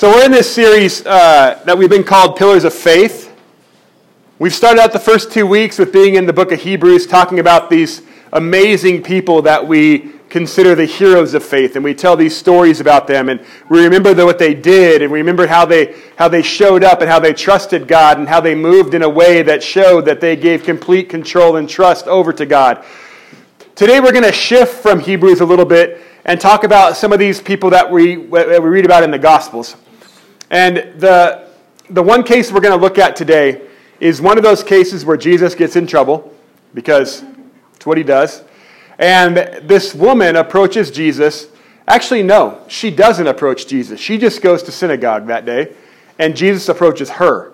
So, 0.00 0.08
we're 0.08 0.24
in 0.24 0.32
this 0.32 0.50
series 0.50 1.04
uh, 1.04 1.60
that 1.66 1.76
we've 1.76 1.90
been 1.90 2.04
called 2.04 2.34
Pillars 2.34 2.64
of 2.64 2.72
Faith. 2.72 3.36
We've 4.38 4.54
started 4.54 4.80
out 4.80 4.94
the 4.94 4.98
first 4.98 5.30
two 5.30 5.46
weeks 5.46 5.78
with 5.78 5.92
being 5.92 6.14
in 6.14 6.24
the 6.24 6.32
book 6.32 6.52
of 6.52 6.62
Hebrews, 6.62 7.06
talking 7.06 7.38
about 7.38 7.68
these 7.68 8.00
amazing 8.32 9.02
people 9.02 9.42
that 9.42 9.68
we 9.68 10.12
consider 10.30 10.74
the 10.74 10.86
heroes 10.86 11.34
of 11.34 11.44
faith, 11.44 11.76
and 11.76 11.84
we 11.84 11.92
tell 11.92 12.16
these 12.16 12.34
stories 12.34 12.80
about 12.80 13.08
them, 13.08 13.28
and 13.28 13.44
we 13.68 13.84
remember 13.84 14.14
the, 14.14 14.24
what 14.24 14.38
they 14.38 14.54
did, 14.54 15.02
and 15.02 15.12
we 15.12 15.18
remember 15.18 15.46
how 15.46 15.66
they, 15.66 15.94
how 16.16 16.28
they 16.28 16.40
showed 16.40 16.82
up, 16.82 17.02
and 17.02 17.10
how 17.10 17.20
they 17.20 17.34
trusted 17.34 17.86
God, 17.86 18.18
and 18.18 18.26
how 18.26 18.40
they 18.40 18.54
moved 18.54 18.94
in 18.94 19.02
a 19.02 19.08
way 19.10 19.42
that 19.42 19.62
showed 19.62 20.06
that 20.06 20.18
they 20.18 20.34
gave 20.34 20.64
complete 20.64 21.10
control 21.10 21.56
and 21.56 21.68
trust 21.68 22.06
over 22.06 22.32
to 22.32 22.46
God. 22.46 22.82
Today, 23.74 24.00
we're 24.00 24.12
going 24.12 24.24
to 24.24 24.32
shift 24.32 24.82
from 24.82 24.98
Hebrews 24.98 25.42
a 25.42 25.44
little 25.44 25.66
bit 25.66 26.00
and 26.24 26.40
talk 26.40 26.64
about 26.64 26.96
some 26.96 27.12
of 27.12 27.18
these 27.18 27.42
people 27.42 27.68
that 27.68 27.90
we, 27.90 28.14
that 28.14 28.62
we 28.62 28.70
read 28.70 28.86
about 28.86 29.02
in 29.02 29.10
the 29.10 29.18
Gospels. 29.18 29.76
And 30.50 31.00
the, 31.00 31.48
the 31.88 32.02
one 32.02 32.24
case 32.24 32.50
we're 32.50 32.60
going 32.60 32.78
to 32.78 32.80
look 32.80 32.98
at 32.98 33.14
today 33.14 33.62
is 34.00 34.20
one 34.20 34.36
of 34.36 34.44
those 34.44 34.62
cases 34.62 35.04
where 35.04 35.16
Jesus 35.16 35.54
gets 35.54 35.76
in 35.76 35.86
trouble 35.86 36.34
because 36.74 37.22
it's 37.74 37.86
what 37.86 37.98
he 37.98 38.04
does. 38.04 38.42
And 38.98 39.36
this 39.68 39.94
woman 39.94 40.36
approaches 40.36 40.90
Jesus. 40.90 41.48
Actually, 41.86 42.22
no, 42.22 42.62
she 42.68 42.90
doesn't 42.90 43.26
approach 43.26 43.66
Jesus. 43.66 44.00
She 44.00 44.18
just 44.18 44.42
goes 44.42 44.62
to 44.64 44.72
synagogue 44.72 45.26
that 45.28 45.44
day, 45.44 45.74
and 46.18 46.36
Jesus 46.36 46.68
approaches 46.68 47.10
her 47.10 47.52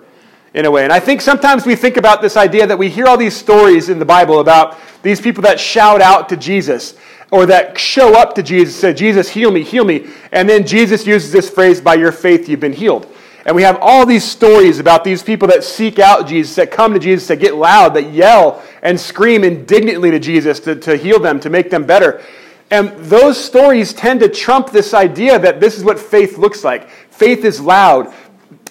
in 0.53 0.65
a 0.65 0.71
way. 0.71 0.83
And 0.83 0.91
I 0.91 0.99
think 0.99 1.21
sometimes 1.21 1.65
we 1.65 1.75
think 1.75 1.97
about 1.97 2.21
this 2.21 2.35
idea 2.35 2.67
that 2.67 2.77
we 2.77 2.89
hear 2.89 3.05
all 3.05 3.17
these 3.17 3.35
stories 3.35 3.89
in 3.89 3.99
the 3.99 4.05
Bible 4.05 4.39
about 4.39 4.77
these 5.03 5.21
people 5.21 5.43
that 5.43 5.59
shout 5.59 6.01
out 6.01 6.29
to 6.29 6.37
Jesus 6.37 6.95
or 7.31 7.45
that 7.45 7.77
show 7.77 8.17
up 8.17 8.35
to 8.35 8.43
Jesus 8.43 8.75
say, 8.75 8.93
Jesus, 8.93 9.29
heal 9.29 9.51
me, 9.51 9.63
heal 9.63 9.83
me. 9.83 10.07
And 10.31 10.47
then 10.47 10.65
Jesus 10.65 11.05
uses 11.05 11.31
this 11.31 11.49
phrase, 11.49 11.81
by 11.81 11.95
your 11.95 12.11
faith 12.11 12.47
you've 12.47 12.59
been 12.59 12.73
healed. 12.73 13.07
And 13.45 13.55
we 13.55 13.63
have 13.63 13.77
all 13.81 14.05
these 14.05 14.25
stories 14.25 14.79
about 14.79 15.03
these 15.03 15.23
people 15.23 15.47
that 15.47 15.63
seek 15.63 15.99
out 15.99 16.27
Jesus, 16.27 16.55
that 16.55 16.69
come 16.69 16.93
to 16.93 16.99
Jesus, 16.99 17.27
that 17.29 17.37
get 17.37 17.55
loud, 17.55 17.93
that 17.93 18.11
yell 18.11 18.61
and 18.81 18.99
scream 18.99 19.43
indignantly 19.43 20.11
to 20.11 20.19
Jesus 20.19 20.59
to, 20.61 20.75
to 20.75 20.97
heal 20.97 21.19
them, 21.19 21.39
to 21.39 21.49
make 21.49 21.69
them 21.69 21.85
better. 21.85 22.21
And 22.69 22.89
those 22.97 23.41
stories 23.41 23.93
tend 23.93 24.19
to 24.19 24.27
trump 24.27 24.71
this 24.71 24.93
idea 24.93 25.39
that 25.39 25.61
this 25.61 25.77
is 25.77 25.85
what 25.85 25.97
faith 25.97 26.37
looks 26.37 26.65
like. 26.65 26.89
Faith 26.89 27.45
is 27.45 27.61
loud. 27.61 28.13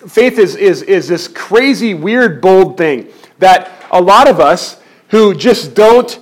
Faith 0.07 0.39
is, 0.39 0.55
is, 0.57 0.83
is 0.83 1.09
this 1.09 1.27
crazy, 1.27 1.95
weird, 1.95 2.43
bold 2.43 2.77
thing 2.77 3.09
that 3.39 3.71
a 3.91 4.01
lot 4.01 4.29
of 4.29 4.41
us 4.41 4.81
who 5.09 5.35
just 5.35 5.75
don't 5.75 6.21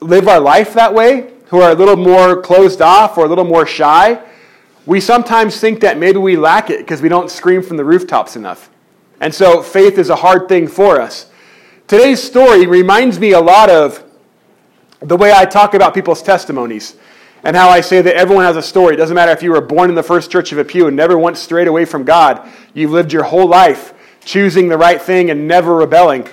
live 0.00 0.28
our 0.28 0.40
life 0.40 0.74
that 0.74 0.94
way, 0.94 1.32
who 1.50 1.60
are 1.60 1.70
a 1.70 1.74
little 1.74 1.96
more 1.96 2.40
closed 2.40 2.80
off 2.80 3.18
or 3.18 3.26
a 3.26 3.28
little 3.28 3.44
more 3.44 3.66
shy, 3.66 4.22
we 4.86 5.00
sometimes 5.00 5.60
think 5.60 5.80
that 5.80 5.98
maybe 5.98 6.18
we 6.18 6.36
lack 6.36 6.70
it 6.70 6.78
because 6.78 7.02
we 7.02 7.08
don't 7.08 7.30
scream 7.30 7.62
from 7.62 7.76
the 7.76 7.84
rooftops 7.84 8.36
enough. 8.36 8.70
And 9.20 9.34
so 9.34 9.62
faith 9.62 9.98
is 9.98 10.10
a 10.10 10.16
hard 10.16 10.48
thing 10.48 10.68
for 10.68 11.00
us. 11.00 11.30
Today's 11.88 12.22
story 12.22 12.66
reminds 12.66 13.18
me 13.18 13.32
a 13.32 13.40
lot 13.40 13.68
of 13.68 14.02
the 15.00 15.16
way 15.16 15.32
I 15.32 15.44
talk 15.44 15.74
about 15.74 15.92
people's 15.92 16.22
testimonies 16.22 16.96
and 17.42 17.56
how 17.56 17.68
I 17.68 17.80
say 17.80 18.00
that 18.00 18.14
everyone 18.14 18.44
has 18.44 18.56
a 18.56 18.62
story. 18.62 18.94
It 18.94 18.98
doesn't 18.98 19.14
matter 19.14 19.32
if 19.32 19.42
you 19.42 19.50
were 19.50 19.60
born 19.60 19.88
in 19.90 19.96
the 19.96 20.02
first 20.02 20.30
church 20.30 20.52
of 20.52 20.58
a 20.58 20.64
pew 20.64 20.86
and 20.86 20.96
never 20.96 21.18
once 21.18 21.40
strayed 21.40 21.66
away 21.66 21.84
from 21.84 22.04
God, 22.04 22.48
you've 22.74 22.92
lived 22.92 23.12
your 23.12 23.24
whole 23.24 23.46
life 23.46 23.92
choosing 24.24 24.68
the 24.68 24.78
right 24.78 25.02
thing 25.02 25.30
and 25.30 25.48
never 25.48 25.74
rebelling. 25.74 26.28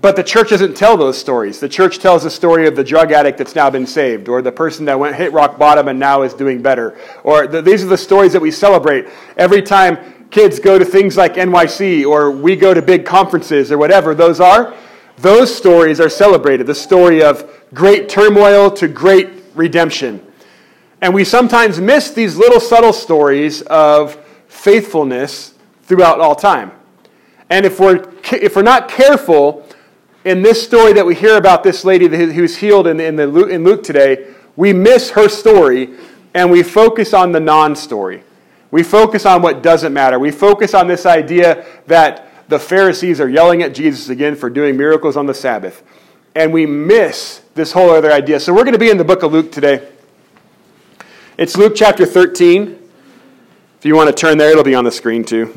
But 0.00 0.14
the 0.14 0.22
church 0.22 0.50
doesn't 0.50 0.76
tell 0.76 0.96
those 0.96 1.16
stories. 1.16 1.58
The 1.58 1.68
church 1.68 1.98
tells 1.98 2.22
the 2.22 2.30
story 2.30 2.66
of 2.66 2.76
the 2.76 2.84
drug 2.84 3.12
addict 3.12 3.38
that's 3.38 3.54
now 3.54 3.70
been 3.70 3.86
saved, 3.86 4.28
or 4.28 4.42
the 4.42 4.52
person 4.52 4.84
that 4.86 4.98
went 4.98 5.16
hit 5.16 5.32
rock 5.32 5.58
bottom 5.58 5.88
and 5.88 5.98
now 5.98 6.22
is 6.22 6.34
doing 6.34 6.60
better. 6.60 6.98
Or 7.24 7.46
the, 7.46 7.62
these 7.62 7.82
are 7.82 7.88
the 7.88 7.96
stories 7.96 8.32
that 8.34 8.42
we 8.42 8.50
celebrate 8.50 9.06
every 9.36 9.62
time 9.62 10.28
kids 10.30 10.58
go 10.58 10.78
to 10.78 10.84
things 10.84 11.16
like 11.16 11.34
NYC 11.34 12.06
or 12.06 12.30
we 12.30 12.56
go 12.56 12.74
to 12.74 12.82
big 12.82 13.06
conferences 13.06 13.72
or 13.72 13.78
whatever 13.78 14.14
those 14.14 14.40
are. 14.40 14.74
Those 15.18 15.54
stories 15.54 15.98
are 15.98 16.10
celebrated. 16.10 16.66
The 16.66 16.74
story 16.74 17.22
of 17.22 17.50
great 17.72 18.08
turmoil 18.08 18.70
to 18.72 18.88
great 18.88 19.30
redemption. 19.54 20.22
And 21.00 21.14
we 21.14 21.24
sometimes 21.24 21.80
miss 21.80 22.10
these 22.10 22.36
little 22.36 22.60
subtle 22.60 22.92
stories 22.92 23.62
of 23.62 24.16
faithfulness 24.48 25.54
throughout 25.84 26.20
all 26.20 26.34
time. 26.34 26.72
And 27.48 27.64
if 27.64 27.78
we're, 27.78 28.12
if 28.32 28.56
we're 28.56 28.62
not 28.62 28.88
careful, 28.88 29.65
in 30.26 30.42
this 30.42 30.60
story 30.60 30.92
that 30.92 31.06
we 31.06 31.14
hear 31.14 31.36
about 31.36 31.62
this 31.62 31.84
lady 31.84 32.08
who's 32.08 32.56
healed 32.56 32.88
in, 32.88 32.98
in, 32.98 33.14
the, 33.14 33.46
in 33.46 33.62
Luke 33.62 33.84
today, 33.84 34.34
we 34.56 34.72
miss 34.72 35.10
her 35.10 35.28
story 35.28 35.90
and 36.34 36.50
we 36.50 36.64
focus 36.64 37.14
on 37.14 37.30
the 37.30 37.38
non 37.38 37.76
story. 37.76 38.24
We 38.72 38.82
focus 38.82 39.24
on 39.24 39.40
what 39.40 39.62
doesn't 39.62 39.92
matter. 39.92 40.18
We 40.18 40.32
focus 40.32 40.74
on 40.74 40.88
this 40.88 41.06
idea 41.06 41.64
that 41.86 42.48
the 42.48 42.58
Pharisees 42.58 43.20
are 43.20 43.28
yelling 43.28 43.62
at 43.62 43.72
Jesus 43.72 44.08
again 44.08 44.34
for 44.34 44.50
doing 44.50 44.76
miracles 44.76 45.16
on 45.16 45.26
the 45.26 45.32
Sabbath. 45.32 45.84
And 46.34 46.52
we 46.52 46.66
miss 46.66 47.42
this 47.54 47.70
whole 47.70 47.90
other 47.90 48.10
idea. 48.10 48.40
So 48.40 48.52
we're 48.52 48.64
going 48.64 48.72
to 48.72 48.80
be 48.80 48.90
in 48.90 48.98
the 48.98 49.04
book 49.04 49.22
of 49.22 49.32
Luke 49.32 49.52
today. 49.52 49.86
It's 51.38 51.56
Luke 51.56 51.74
chapter 51.76 52.04
13. 52.04 52.76
If 53.78 53.84
you 53.84 53.94
want 53.94 54.08
to 54.08 54.14
turn 54.14 54.38
there, 54.38 54.50
it'll 54.50 54.64
be 54.64 54.74
on 54.74 54.84
the 54.84 54.90
screen 54.90 55.22
too. 55.22 55.56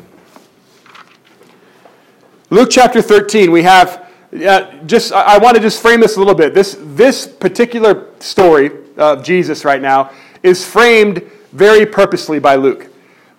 Luke 2.50 2.68
chapter 2.70 3.02
13, 3.02 3.50
we 3.50 3.64
have 3.64 4.09
yeah, 4.32 4.82
just 4.86 5.12
I, 5.12 5.36
I 5.36 5.38
want 5.38 5.56
to 5.56 5.62
just 5.62 5.82
frame 5.82 6.00
this 6.00 6.16
a 6.16 6.18
little 6.18 6.34
bit. 6.34 6.54
This 6.54 6.76
this 6.80 7.26
particular 7.26 8.06
story 8.20 8.70
of 8.96 9.24
Jesus 9.24 9.64
right 9.64 9.82
now 9.82 10.10
is 10.42 10.66
framed 10.66 11.22
very 11.52 11.84
purposely 11.86 12.38
by 12.38 12.54
Luke. 12.56 12.88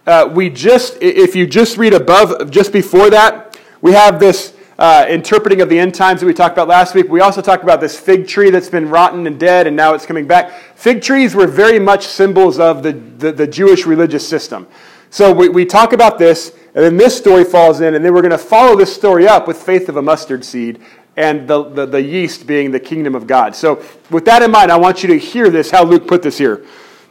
Uh, 0.05 0.29
we 0.33 0.49
just, 0.49 0.97
if 1.01 1.35
you 1.35 1.45
just 1.45 1.77
read 1.77 1.93
above, 1.93 2.49
just 2.49 2.73
before 2.73 3.09
that, 3.11 3.59
we 3.81 3.93
have 3.93 4.19
this 4.19 4.53
uh, 4.79 5.05
interpreting 5.07 5.61
of 5.61 5.69
the 5.69 5.77
end 5.77 5.93
times 5.93 6.19
that 6.19 6.25
we 6.25 6.33
talked 6.33 6.53
about 6.53 6.67
last 6.67 6.95
week. 6.95 7.07
We 7.07 7.21
also 7.21 7.39
talked 7.39 7.63
about 7.63 7.79
this 7.79 7.99
fig 7.99 8.27
tree 8.27 8.49
that's 8.49 8.69
been 8.69 8.89
rotten 8.89 9.27
and 9.27 9.39
dead, 9.39 9.67
and 9.67 9.75
now 9.75 9.93
it's 9.93 10.07
coming 10.07 10.25
back. 10.25 10.51
Fig 10.75 11.03
trees 11.03 11.35
were 11.35 11.45
very 11.45 11.77
much 11.77 12.07
symbols 12.07 12.57
of 12.57 12.81
the, 12.81 12.93
the, 12.93 13.31
the 13.31 13.45
Jewish 13.45 13.85
religious 13.85 14.27
system. 14.27 14.67
So 15.11 15.31
we, 15.31 15.49
we 15.49 15.65
talk 15.65 15.93
about 15.93 16.17
this, 16.17 16.55
and 16.73 16.83
then 16.83 16.97
this 16.97 17.17
story 17.17 17.43
falls 17.43 17.81
in, 17.81 17.95
and 17.95 18.03
then 18.03 18.13
we're 18.13 18.21
going 18.21 18.31
to 18.31 18.37
follow 18.37 18.77
this 18.77 18.93
story 18.93 19.27
up 19.27 19.47
with 19.47 19.57
faith 19.57 19.89
of 19.89 19.97
a 19.97 20.01
mustard 20.01 20.45
seed 20.45 20.81
and 21.17 21.47
the, 21.47 21.63
the, 21.63 21.85
the, 21.85 22.01
yeast 22.01 22.47
being 22.47 22.71
the 22.71 22.79
kingdom 22.79 23.15
of 23.15 23.27
God. 23.27 23.55
So, 23.55 23.83
with 24.09 24.23
that 24.25 24.41
in 24.41 24.51
mind, 24.51 24.71
I 24.71 24.77
want 24.77 25.03
you 25.03 25.09
to 25.09 25.19
hear 25.19 25.49
this, 25.49 25.69
how 25.69 25.83
Luke 25.83 26.07
put 26.07 26.23
this 26.23 26.37
here. 26.37 26.65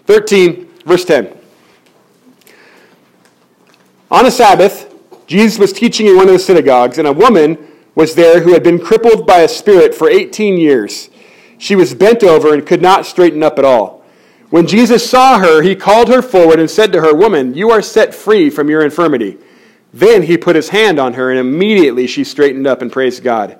13, 0.06 0.66
verse 0.86 1.04
10. 1.04 1.36
On 4.10 4.24
a 4.24 4.30
Sabbath, 4.30 4.92
Jesus 5.26 5.58
was 5.58 5.72
teaching 5.72 6.06
in 6.06 6.16
one 6.16 6.26
of 6.26 6.32
the 6.32 6.38
synagogues, 6.38 6.98
and 6.98 7.06
a 7.06 7.12
woman 7.12 7.58
was 7.94 8.14
there 8.14 8.40
who 8.40 8.54
had 8.54 8.62
been 8.62 8.78
crippled 8.78 9.26
by 9.26 9.40
a 9.40 9.48
spirit 9.48 9.94
for 9.94 10.08
18 10.08 10.56
years. 10.56 11.10
She 11.58 11.76
was 11.76 11.92
bent 11.92 12.24
over 12.24 12.54
and 12.54 12.66
could 12.66 12.80
not 12.80 13.04
straighten 13.04 13.42
up 13.42 13.58
at 13.58 13.64
all. 13.66 14.02
When 14.48 14.66
Jesus 14.66 15.08
saw 15.08 15.38
her, 15.38 15.62
he 15.62 15.76
called 15.76 16.08
her 16.08 16.22
forward 16.22 16.58
and 16.58 16.68
said 16.68 16.92
to 16.92 17.00
her, 17.02 17.14
Woman, 17.14 17.54
you 17.54 17.70
are 17.70 17.82
set 17.82 18.14
free 18.14 18.50
from 18.50 18.68
your 18.68 18.82
infirmity. 18.82 19.38
Then 19.92 20.22
he 20.22 20.36
put 20.36 20.56
his 20.56 20.68
hand 20.68 20.98
on 20.98 21.14
her, 21.14 21.30
and 21.30 21.38
immediately 21.38 22.06
she 22.06 22.24
straightened 22.24 22.66
up 22.66 22.82
and 22.82 22.92
praised 22.92 23.24
God. 23.24 23.58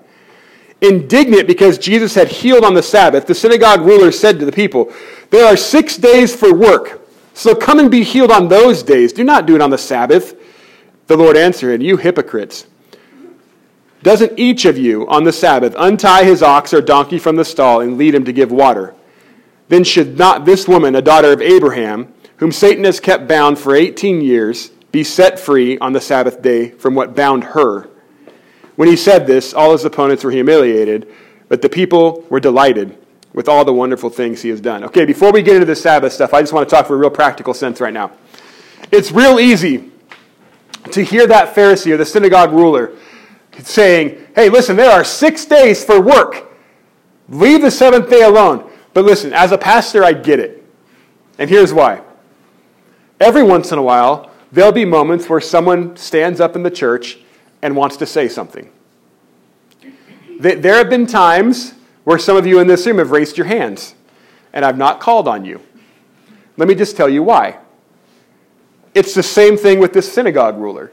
Indignant 0.80 1.46
because 1.46 1.76
Jesus 1.76 2.14
had 2.14 2.28
healed 2.28 2.64
on 2.64 2.74
the 2.74 2.82
Sabbath, 2.82 3.26
the 3.26 3.34
synagogue 3.34 3.82
ruler 3.82 4.12
said 4.12 4.38
to 4.38 4.46
the 4.46 4.52
people, 4.52 4.92
There 5.30 5.44
are 5.44 5.56
six 5.56 5.96
days 5.96 6.34
for 6.34 6.54
work, 6.54 7.06
so 7.34 7.54
come 7.54 7.78
and 7.78 7.90
be 7.90 8.02
healed 8.02 8.30
on 8.30 8.48
those 8.48 8.82
days. 8.82 9.12
Do 9.12 9.24
not 9.24 9.46
do 9.46 9.54
it 9.54 9.60
on 9.60 9.70
the 9.70 9.78
Sabbath. 9.78 10.36
The 11.06 11.16
Lord 11.16 11.36
answered, 11.36 11.82
You 11.82 11.96
hypocrites. 11.96 12.66
Doesn't 14.02 14.38
each 14.38 14.64
of 14.64 14.78
you 14.78 15.06
on 15.08 15.24
the 15.24 15.32
Sabbath 15.32 15.74
untie 15.76 16.24
his 16.24 16.42
ox 16.42 16.72
or 16.72 16.80
donkey 16.80 17.18
from 17.18 17.36
the 17.36 17.44
stall 17.44 17.80
and 17.80 17.98
lead 17.98 18.14
him 18.14 18.24
to 18.24 18.32
give 18.32 18.50
water? 18.50 18.94
Then 19.68 19.84
should 19.84 20.16
not 20.16 20.46
this 20.46 20.66
woman, 20.66 20.96
a 20.96 21.02
daughter 21.02 21.32
of 21.32 21.42
Abraham, 21.42 22.12
whom 22.38 22.50
Satan 22.50 22.84
has 22.84 22.98
kept 22.98 23.28
bound 23.28 23.58
for 23.58 23.74
18 23.74 24.22
years, 24.22 24.70
be 24.92 25.04
set 25.04 25.38
free 25.38 25.78
on 25.78 25.92
the 25.92 26.00
Sabbath 26.00 26.42
day 26.42 26.70
from 26.70 26.94
what 26.94 27.14
bound 27.14 27.44
her. 27.44 27.88
When 28.76 28.88
he 28.88 28.96
said 28.96 29.26
this, 29.26 29.52
all 29.54 29.72
his 29.72 29.84
opponents 29.84 30.24
were 30.24 30.30
humiliated, 30.30 31.12
but 31.48 31.62
the 31.62 31.68
people 31.68 32.24
were 32.30 32.40
delighted 32.40 32.96
with 33.32 33.48
all 33.48 33.64
the 33.64 33.72
wonderful 33.72 34.10
things 34.10 34.42
he 34.42 34.48
has 34.48 34.60
done. 34.60 34.84
Okay, 34.84 35.04
before 35.04 35.32
we 35.32 35.42
get 35.42 35.54
into 35.54 35.66
the 35.66 35.76
Sabbath 35.76 36.12
stuff, 36.12 36.34
I 36.34 36.40
just 36.40 36.52
want 36.52 36.68
to 36.68 36.74
talk 36.74 36.86
for 36.86 36.94
a 36.94 36.98
real 36.98 37.10
practical 37.10 37.54
sense 37.54 37.80
right 37.80 37.94
now. 37.94 38.12
It's 38.90 39.12
real 39.12 39.38
easy 39.38 39.90
to 40.90 41.04
hear 41.04 41.26
that 41.26 41.54
Pharisee 41.54 41.92
or 41.92 41.96
the 41.96 42.06
synagogue 42.06 42.52
ruler 42.52 42.92
saying, 43.58 44.26
hey, 44.34 44.48
listen, 44.48 44.76
there 44.76 44.90
are 44.90 45.04
six 45.04 45.44
days 45.44 45.84
for 45.84 46.00
work. 46.00 46.50
Leave 47.28 47.62
the 47.62 47.70
seventh 47.70 48.08
day 48.08 48.22
alone. 48.22 48.68
But 48.94 49.04
listen, 49.04 49.32
as 49.32 49.52
a 49.52 49.58
pastor, 49.58 50.02
I 50.02 50.12
get 50.12 50.40
it. 50.40 50.64
And 51.38 51.48
here's 51.48 51.72
why. 51.72 52.02
Every 53.20 53.42
once 53.42 53.70
in 53.70 53.78
a 53.78 53.82
while, 53.82 54.29
there'll 54.52 54.72
be 54.72 54.84
moments 54.84 55.28
where 55.28 55.40
someone 55.40 55.96
stands 55.96 56.40
up 56.40 56.56
in 56.56 56.62
the 56.62 56.70
church 56.70 57.18
and 57.62 57.76
wants 57.76 57.96
to 57.98 58.06
say 58.06 58.28
something. 58.28 58.70
There 60.40 60.76
have 60.76 60.88
been 60.88 61.06
times 61.06 61.74
where 62.04 62.18
some 62.18 62.36
of 62.36 62.46
you 62.46 62.60
in 62.60 62.66
this 62.66 62.86
room 62.86 62.98
have 62.98 63.10
raised 63.10 63.36
your 63.36 63.46
hands, 63.46 63.94
and 64.52 64.64
I've 64.64 64.78
not 64.78 65.00
called 65.00 65.28
on 65.28 65.44
you. 65.44 65.60
Let 66.56 66.68
me 66.68 66.74
just 66.74 66.96
tell 66.96 67.08
you 67.08 67.22
why. 67.22 67.58
it's 68.94 69.14
the 69.14 69.22
same 69.22 69.56
thing 69.56 69.78
with 69.78 69.92
this 69.92 70.10
synagogue 70.10 70.58
ruler. 70.58 70.92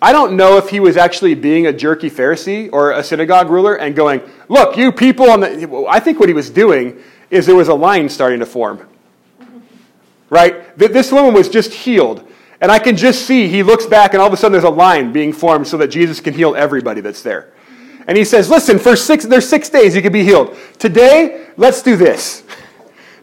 I 0.00 0.10
don't 0.10 0.36
know 0.36 0.56
if 0.56 0.68
he 0.68 0.80
was 0.80 0.96
actually 0.96 1.34
being 1.34 1.66
a 1.66 1.72
jerky 1.72 2.10
Pharisee 2.10 2.68
or 2.72 2.90
a 2.90 3.04
synagogue 3.04 3.50
ruler 3.50 3.76
and 3.76 3.94
going, 3.94 4.20
Look, 4.48 4.76
you 4.76 4.90
people 4.90 5.30
on 5.30 5.40
the. 5.40 5.86
I 5.88 6.00
think 6.00 6.18
what 6.18 6.28
he 6.28 6.34
was 6.34 6.50
doing 6.50 7.00
is 7.30 7.46
there 7.46 7.54
was 7.54 7.68
a 7.68 7.74
line 7.74 8.08
starting 8.08 8.40
to 8.40 8.46
form. 8.46 8.88
Right? 10.32 10.78
This 10.78 11.12
woman 11.12 11.34
was 11.34 11.50
just 11.50 11.74
healed. 11.74 12.26
And 12.62 12.72
I 12.72 12.78
can 12.78 12.96
just 12.96 13.26
see 13.26 13.48
he 13.48 13.62
looks 13.62 13.84
back 13.84 14.14
and 14.14 14.22
all 14.22 14.28
of 14.28 14.32
a 14.32 14.36
sudden 14.38 14.52
there's 14.52 14.64
a 14.64 14.70
line 14.70 15.12
being 15.12 15.30
formed 15.30 15.66
so 15.66 15.76
that 15.76 15.88
Jesus 15.88 16.20
can 16.20 16.32
heal 16.32 16.56
everybody 16.56 17.02
that's 17.02 17.20
there. 17.20 17.52
And 18.06 18.16
he 18.16 18.24
says, 18.24 18.48
Listen, 18.48 18.78
for 18.78 18.96
six, 18.96 19.26
there's 19.26 19.46
six 19.46 19.68
days 19.68 19.94
you 19.94 20.00
can 20.00 20.10
be 20.10 20.24
healed. 20.24 20.56
Today, 20.78 21.48
let's 21.58 21.82
do 21.82 21.96
this. 21.96 22.44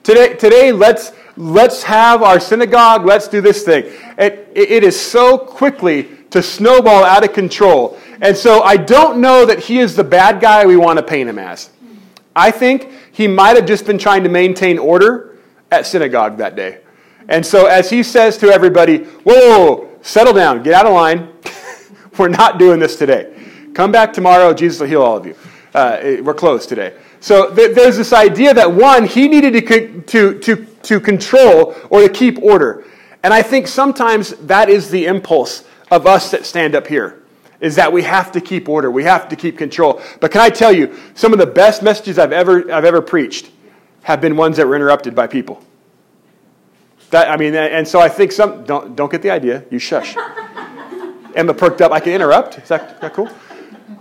Today, 0.03 0.35
today 0.35 0.71
let's, 0.71 1.11
let's 1.35 1.81
have 1.81 2.21
our 2.21 2.39
synagogue, 2.39 3.07
let's 3.07 3.27
do 3.27 3.41
this 3.41 3.63
thing. 3.63 3.85
It, 4.19 4.47
it 4.53 4.83
is 4.83 4.99
so 4.99 5.35
quickly 5.35 6.09
to 6.29 6.43
snowball 6.43 7.03
out 7.03 7.23
of 7.23 7.33
control. 7.33 7.97
And 8.21 8.37
so 8.37 8.61
I 8.61 8.77
don't 8.77 9.19
know 9.19 9.47
that 9.47 9.57
he 9.57 9.79
is 9.79 9.95
the 9.95 10.03
bad 10.03 10.39
guy 10.39 10.63
we 10.67 10.77
want 10.77 10.99
to 10.99 11.03
paint 11.03 11.27
him 11.27 11.39
as. 11.39 11.71
I 12.35 12.51
think 12.51 12.91
he 13.11 13.27
might 13.27 13.55
have 13.55 13.65
just 13.65 13.87
been 13.87 13.97
trying 13.97 14.21
to 14.25 14.29
maintain 14.29 14.77
order 14.77 15.39
at 15.71 15.87
synagogue 15.87 16.37
that 16.37 16.55
day. 16.55 16.81
And 17.29 17.45
so 17.45 17.67
as 17.67 17.91
he 17.91 18.01
says 18.01 18.37
to 18.39 18.47
everybody, 18.47 19.03
whoa, 19.23 19.87
settle 20.01 20.33
down, 20.33 20.63
get 20.63 20.73
out 20.73 20.87
of 20.87 20.93
line. 20.93 21.29
we're 22.17 22.27
not 22.27 22.57
doing 22.57 22.79
this 22.79 22.95
today. 22.95 23.33
Come 23.75 23.91
back 23.91 24.11
tomorrow, 24.11 24.51
Jesus 24.53 24.79
will 24.81 24.87
heal 24.87 25.03
all 25.03 25.17
of 25.17 25.27
you. 25.27 25.35
Uh, 25.73 26.17
we're 26.23 26.33
closed 26.33 26.67
today. 26.67 26.97
So 27.19 27.53
th- 27.53 27.75
there's 27.75 27.97
this 27.97 28.13
idea 28.13 28.55
that 28.55 28.73
one, 28.73 29.05
he 29.05 29.27
needed 29.27 29.53
to, 29.53 30.01
to, 30.01 30.39
to, 30.39 30.65
to 30.65 30.99
control 30.99 31.75
or 31.91 32.01
to 32.01 32.09
keep 32.09 32.41
order. 32.41 32.83
And 33.21 33.31
I 33.31 33.43
think 33.43 33.67
sometimes 33.67 34.31
that 34.47 34.67
is 34.67 34.89
the 34.89 35.05
impulse 35.05 35.63
of 35.91 36.07
us 36.07 36.31
that 36.31 36.47
stand 36.47 36.75
up 36.75 36.87
here 36.87 37.21
is 37.61 37.75
that 37.75 37.93
we 37.93 38.01
have 38.03 38.31
to 38.31 38.41
keep 38.41 38.67
order. 38.67 38.89
We 38.89 39.03
have 39.03 39.29
to 39.29 39.35
keep 39.35 39.57
control. 39.57 40.01
But 40.19 40.31
can 40.31 40.41
I 40.41 40.49
tell 40.49 40.71
you, 40.71 40.95
some 41.13 41.31
of 41.33 41.37
the 41.39 41.45
best 41.45 41.83
messages 41.83 42.17
I've 42.17 42.31
ever, 42.31 42.71
I've 42.71 42.85
ever 42.85 43.01
preached 43.01 43.51
have 44.03 44.19
been 44.19 44.35
ones 44.35 44.57
that 44.57 44.67
were 44.67 44.75
interrupted 44.75 45.13
by 45.13 45.27
people. 45.27 45.63
That, 47.11 47.29
I 47.29 47.37
mean, 47.37 47.55
and 47.55 47.87
so 47.87 47.99
I 47.99 48.09
think 48.09 48.31
some, 48.31 48.63
don't, 48.65 48.95
don't 48.95 49.11
get 49.11 49.21
the 49.21 49.31
idea. 49.31 49.63
You 49.71 49.79
shush. 49.79 50.15
Emma 51.35 51.53
perked 51.53 51.81
up. 51.81 51.91
I 51.91 51.99
can 51.99 52.13
interrupt. 52.13 52.57
Is 52.57 52.67
that, 52.69 52.93
is 52.93 52.99
that 52.99 53.13
cool? 53.13 53.29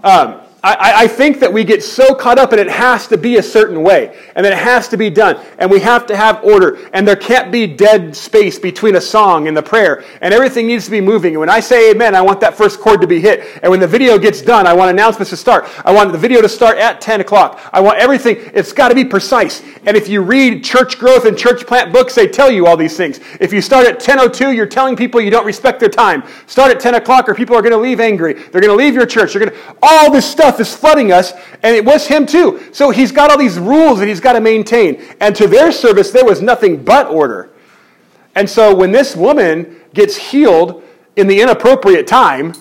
Um, 0.03 0.41
I, 0.63 1.05
I, 1.05 1.09
think 1.09 1.39
that 1.39 1.53
we 1.53 1.63
get 1.63 1.85
so 1.85 2.17
caught 2.17 2.37
up 2.37 2.51
and 2.51 2.61
it 2.61 2.69
has 2.69 3.07
to 3.09 3.17
be 3.17 3.37
a 3.37 3.43
certain 3.43 3.85
way, 3.85 4.17
and 4.35 4.45
then 4.45 4.53
it 4.53 4.59
has 4.59 4.89
to 4.89 4.97
be 4.97 5.09
done, 5.09 5.39
and 5.57 5.71
we 5.71 5.79
have 5.81 6.07
to 6.07 6.17
have 6.17 6.43
order, 6.43 6.79
and 6.93 7.07
there 7.07 7.15
can't 7.15 7.53
be 7.53 7.69
dead 7.69 8.17
space 8.17 8.59
between 8.59 8.97
a 8.97 9.01
song 9.01 9.47
and 9.47 9.57
the 9.57 9.63
prayer, 9.63 10.03
and 10.21 10.35
everything 10.35 10.67
needs 10.67 10.87
to 10.87 10.91
be 10.91 11.01
moving. 11.01 11.35
And 11.35 11.41
when 11.41 11.49
I 11.49 11.61
say 11.61 11.93
amen, 11.93 12.17
I 12.17 12.23
want 12.23 12.41
that 12.41 12.57
first 12.57 12.81
chord 12.81 13.01
to 13.03 13.07
be 13.07 13.21
hit, 13.21 13.61
and 13.63 13.71
when 13.71 13.79
the 13.79 13.87
video 13.87 14.19
gets 14.19 14.43
done, 14.43 14.67
I 14.67 14.73
want 14.73 14.91
announcements 14.91 15.31
to 15.31 15.37
start. 15.37 15.69
I 15.85 15.93
want 15.93 16.11
the 16.11 16.19
video 16.19 16.43
to 16.43 16.49
start 16.49 16.77
at 16.77 17.01
10 17.01 17.21
o'clock. 17.21 17.61
I 17.73 17.81
want 17.81 17.99
everything, 17.99 18.39
it's 18.53 18.73
got 18.73 18.89
to 18.89 18.97
be 18.97 19.05
precise. 19.05 19.63
And 19.87 19.97
if 19.97 20.09
you 20.09 20.23
read 20.23 20.65
church 20.65 20.99
growth 20.99 21.25
and 21.25 21.39
church 21.39 21.69
plant 21.69 21.93
books, 21.93 22.17
they 22.17 22.27
tell 22.27 22.51
you 22.51 22.67
all 22.67 22.77
these 22.77 22.97
things. 22.97 23.21
If 23.41 23.53
you 23.53 23.63
start 23.63 23.87
at 23.87 24.01
10.02, 24.01 24.57
you're 24.57 24.67
telling 24.67 24.97
people 24.97 25.21
you 25.21 25.31
don't 25.31 25.47
respect 25.47 25.79
their 25.79 25.89
time. 25.89 26.25
Start 26.49 26.73
at 26.73 26.81
10 26.81 26.97
o'clock 26.97 27.29
or 27.29 27.35
people 27.35 27.55
are 27.55 27.63
going 27.63 27.73
to 27.73 27.79
leave 27.79 28.01
angry. 28.01 28.33
They're 28.33 28.61
going 28.61 28.77
to 28.77 28.85
leave 28.85 28.95
your 28.95 29.07
church. 29.07 29.35
They're 29.35 29.45
going 29.47 29.53
to, 29.53 29.77
all 29.83 30.11
this 30.11 30.29
stuff 30.29 30.48
stuff 30.49 30.61
is 30.61 30.75
flooding 30.75 31.13
us, 31.13 31.33
and 31.63 31.77
it 31.77 31.85
was 31.85 32.07
him 32.07 32.25
too. 32.25 32.61
So 32.73 32.91
he's 32.91 33.13
got 33.13 33.31
all 33.31 33.39
these 33.39 33.59
rules 33.59 33.99
that 33.99 34.09
he's 34.09 34.21
got 34.21 34.33
to 34.33 34.41
maintain. 34.41 35.03
And 35.21 35.37
to 35.37 35.47
their 35.47 35.71
service, 35.73 36.11
there 36.11 36.25
was 36.25 36.41
nothing 36.41 36.85
but 36.85 37.09
order. 37.09 37.51
And 38.35 38.49
so 38.49 38.75
when 38.75 38.93
this 38.93 39.15
woman 39.15 39.81
gets 39.95 40.17
healed 40.17 40.83
in 41.17 41.27
the 41.27 41.41
inappropriate 41.41 42.07
time, 42.07 42.55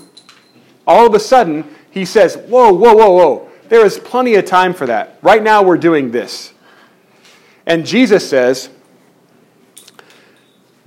all 0.85 1.05
of 1.05 1.13
a 1.13 1.19
sudden 1.19 1.63
he 1.91 2.03
says, 2.03 2.35
Whoa, 2.35 2.73
whoa, 2.73 2.93
whoa, 2.93 3.11
whoa. 3.11 3.49
There 3.69 3.85
is 3.85 3.99
plenty 3.99 4.35
of 4.35 4.45
time 4.45 4.73
for 4.73 4.85
that. 4.87 5.17
Right 5.21 5.43
now 5.43 5.61
we're 5.61 5.77
doing 5.77 6.11
this. 6.11 6.53
And 7.65 7.85
Jesus 7.85 8.27
says, 8.29 8.69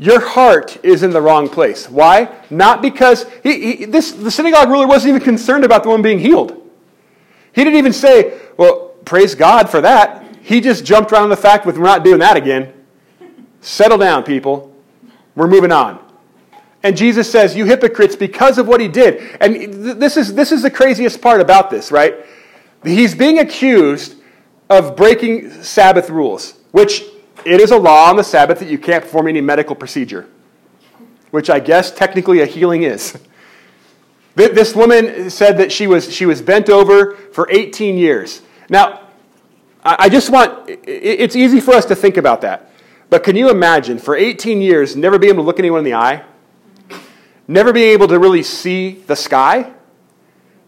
your 0.00 0.18
heart 0.18 0.78
is 0.82 1.02
in 1.02 1.10
the 1.10 1.20
wrong 1.20 1.46
place. 1.46 1.90
Why? 1.90 2.34
Not 2.48 2.80
because 2.80 3.26
he, 3.42 3.76
he, 3.76 3.84
this, 3.84 4.12
the 4.12 4.30
synagogue 4.30 4.70
ruler 4.70 4.86
wasn't 4.86 5.10
even 5.10 5.20
concerned 5.22 5.62
about 5.62 5.82
the 5.82 5.90
woman 5.90 6.00
being 6.00 6.18
healed. 6.18 6.69
He 7.52 7.64
didn't 7.64 7.78
even 7.78 7.92
say, 7.92 8.40
well, 8.56 8.90
praise 9.04 9.34
God 9.34 9.68
for 9.68 9.80
that. 9.80 10.24
He 10.42 10.60
just 10.60 10.84
jumped 10.84 11.12
around 11.12 11.28
the 11.30 11.36
fact 11.36 11.66
with 11.66 11.76
we're 11.76 11.84
not 11.84 12.04
doing 12.04 12.20
that 12.20 12.36
again. 12.36 12.72
Settle 13.60 13.98
down, 13.98 14.22
people. 14.22 14.74
We're 15.34 15.48
moving 15.48 15.72
on. 15.72 16.04
And 16.82 16.96
Jesus 16.96 17.30
says, 17.30 17.54
You 17.54 17.66
hypocrites, 17.66 18.16
because 18.16 18.58
of 18.58 18.66
what 18.66 18.80
he 18.80 18.88
did. 18.88 19.36
And 19.40 20.00
this 20.00 20.16
is, 20.16 20.34
this 20.34 20.50
is 20.50 20.62
the 20.62 20.70
craziest 20.70 21.20
part 21.20 21.40
about 21.40 21.70
this, 21.70 21.92
right? 21.92 22.24
He's 22.82 23.14
being 23.14 23.38
accused 23.38 24.16
of 24.70 24.96
breaking 24.96 25.50
Sabbath 25.62 26.08
rules, 26.08 26.54
which 26.70 27.02
it 27.44 27.60
is 27.60 27.70
a 27.70 27.76
law 27.76 28.08
on 28.08 28.16
the 28.16 28.24
Sabbath 28.24 28.58
that 28.60 28.68
you 28.68 28.78
can't 28.78 29.02
perform 29.02 29.28
any 29.28 29.40
medical 29.40 29.74
procedure, 29.74 30.28
which 31.30 31.50
I 31.50 31.60
guess 31.60 31.90
technically 31.90 32.40
a 32.40 32.46
healing 32.46 32.82
is. 32.82 33.18
This 34.34 34.74
woman 34.74 35.28
said 35.30 35.58
that 35.58 35.72
she 35.72 35.86
was, 35.86 36.12
she 36.12 36.24
was 36.24 36.40
bent 36.40 36.70
over 36.70 37.16
for 37.32 37.48
18 37.50 37.98
years. 37.98 38.42
Now, 38.68 39.08
I 39.82 40.08
just 40.08 40.30
want, 40.30 40.68
it's 40.68 41.34
easy 41.34 41.60
for 41.60 41.72
us 41.72 41.84
to 41.86 41.96
think 41.96 42.16
about 42.16 42.42
that. 42.42 42.70
But 43.08 43.24
can 43.24 43.34
you 43.34 43.50
imagine 43.50 43.98
for 43.98 44.14
18 44.14 44.62
years 44.62 44.94
never 44.94 45.18
being 45.18 45.34
able 45.34 45.42
to 45.42 45.46
look 45.46 45.58
anyone 45.58 45.78
in 45.78 45.84
the 45.84 45.94
eye? 45.94 46.24
Never 47.48 47.72
being 47.72 47.90
able 47.90 48.06
to 48.08 48.18
really 48.18 48.44
see 48.44 49.02
the 49.06 49.16
sky? 49.16 49.72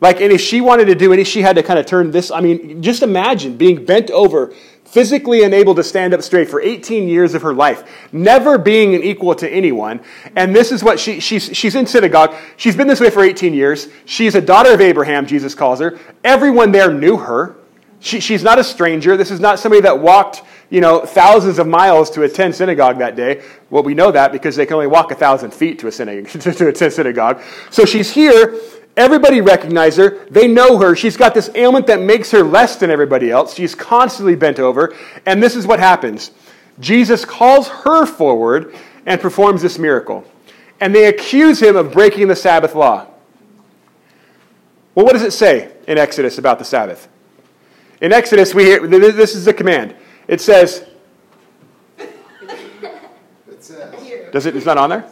Like, 0.03 0.21
and 0.21 0.33
if 0.33 0.41
she 0.41 0.61
wanted 0.61 0.87
to 0.87 0.97
do 0.97 1.13
any, 1.13 1.23
she 1.23 1.43
had 1.43 1.55
to 1.55 1.63
kind 1.63 1.79
of 1.79 1.87
turn 1.87 2.11
this. 2.11 2.33
I 2.33 2.41
mean, 2.41 2.83
just 2.83 3.05
imagine 3.05 3.57
being 3.57 3.85
bent 3.85 4.11
over 4.11 4.53
physically 4.85 5.45
unable 5.45 5.77
to 5.77 5.85
stand 5.85 6.13
up 6.13 6.23
straight 6.23 6.51
for 6.51 6.61
18 6.61 7.09
years 7.09 7.35
of 7.35 7.43
her 7.43 7.55
life, 7.55 7.85
never 8.11 8.59
being 8.59 8.97
an 8.97 9.03
equal 9.03 9.33
to 9.37 9.49
anyone. 9.49 10.01
And 10.35 10.55
this 10.55 10.73
is 10.73 10.83
what 10.83 10.99
she, 10.99 11.21
she's, 11.21 11.57
she's 11.57 11.77
in 11.77 11.87
synagogue. 11.87 12.35
She's 12.57 12.77
been 12.77 12.89
this 12.89 13.01
way 13.01 13.11
for 13.11 13.23
18 13.23 13.55
years. 13.55 13.89
She's 14.05 14.35
a 14.35 14.41
daughter 14.41 14.75
of 14.75 14.81
Abraham, 14.81 15.25
Jesus 15.25 15.55
calls 15.55 15.79
her. 15.79 15.99
Everyone 16.25 16.73
there 16.73 16.93
knew 16.93 17.17
her. 17.19 17.57
She, 18.01 18.19
she's 18.19 18.43
not 18.43 18.59
a 18.59 18.65
stranger. 18.65 19.17
This 19.17 19.31
is 19.31 19.39
not 19.39 19.61
somebody 19.61 19.83
that 19.83 20.01
walked, 20.01 20.43
you 20.69 20.81
know, 20.81 21.07
thousands 21.07 21.61
of 21.61 21.69
miles 21.69 22.11
to 22.11 22.25
attend 22.25 22.57
synagogue 22.57 22.99
that 22.99 23.15
day. 23.15 23.41
Well, 23.71 23.85
we 23.85 23.95
know 23.95 24.11
that 24.11 24.33
because 24.33 24.57
they 24.57 24.67
can 24.67 24.75
only 24.75 24.89
walk 24.89 25.13
a 25.13 25.15
thousand 25.15 25.55
feet 25.55 25.79
to, 25.79 25.87
a 25.87 25.93
synagogue, 25.93 26.29
to 26.43 26.69
attend 26.69 26.93
synagogue. 26.93 27.41
So 27.71 27.85
she's 27.85 28.11
here 28.11 28.59
Everybody 28.97 29.41
recognize 29.41 29.97
her. 29.97 30.27
They 30.27 30.47
know 30.47 30.79
her. 30.79 30.95
She's 30.95 31.17
got 31.17 31.33
this 31.35 31.51
ailment 31.55 31.87
that 31.87 32.01
makes 32.01 32.31
her 32.31 32.43
less 32.43 32.77
than 32.77 32.91
everybody 32.91 33.31
else. 33.31 33.55
She's 33.55 33.75
constantly 33.75 34.35
bent 34.35 34.59
over. 34.59 34.95
And 35.25 35.43
this 35.43 35.57
is 35.57 35.67
what 35.67 35.79
happens 35.81 36.33
Jesus 36.81 37.25
calls 37.25 37.69
her 37.69 38.07
forward 38.07 38.75
and 39.07 39.21
performs 39.21 39.63
this 39.63 39.79
miracle. 39.79 40.25
And 40.81 40.95
they 40.95 41.07
accuse 41.07 41.61
him 41.61 41.77
of 41.77 41.93
breaking 41.93 42.29
the 42.29 42.37
Sabbath 42.37 42.75
law. 42.75 43.07
Well, 44.95 45.07
what 45.07 45.13
does 45.13 45.23
it 45.23 45.33
say 45.33 45.73
in 45.87 45.97
Exodus 45.97 46.39
about 46.39 46.59
the 46.59 46.65
Sabbath? 46.65 47.09
In 48.01 48.13
Exodus, 48.13 48.53
we 48.55 48.65
hear, 48.65 48.87
this 48.87 49.35
is 49.35 49.45
the 49.45 49.55
command. 49.55 49.95
It 50.29 50.41
says, 50.41 50.87
it 51.99 52.13
says 53.61 54.33
does 54.33 54.47
it, 54.47 54.57
it's 54.57 54.67
not 54.67 54.77
on 54.77 54.91
there? 54.91 55.09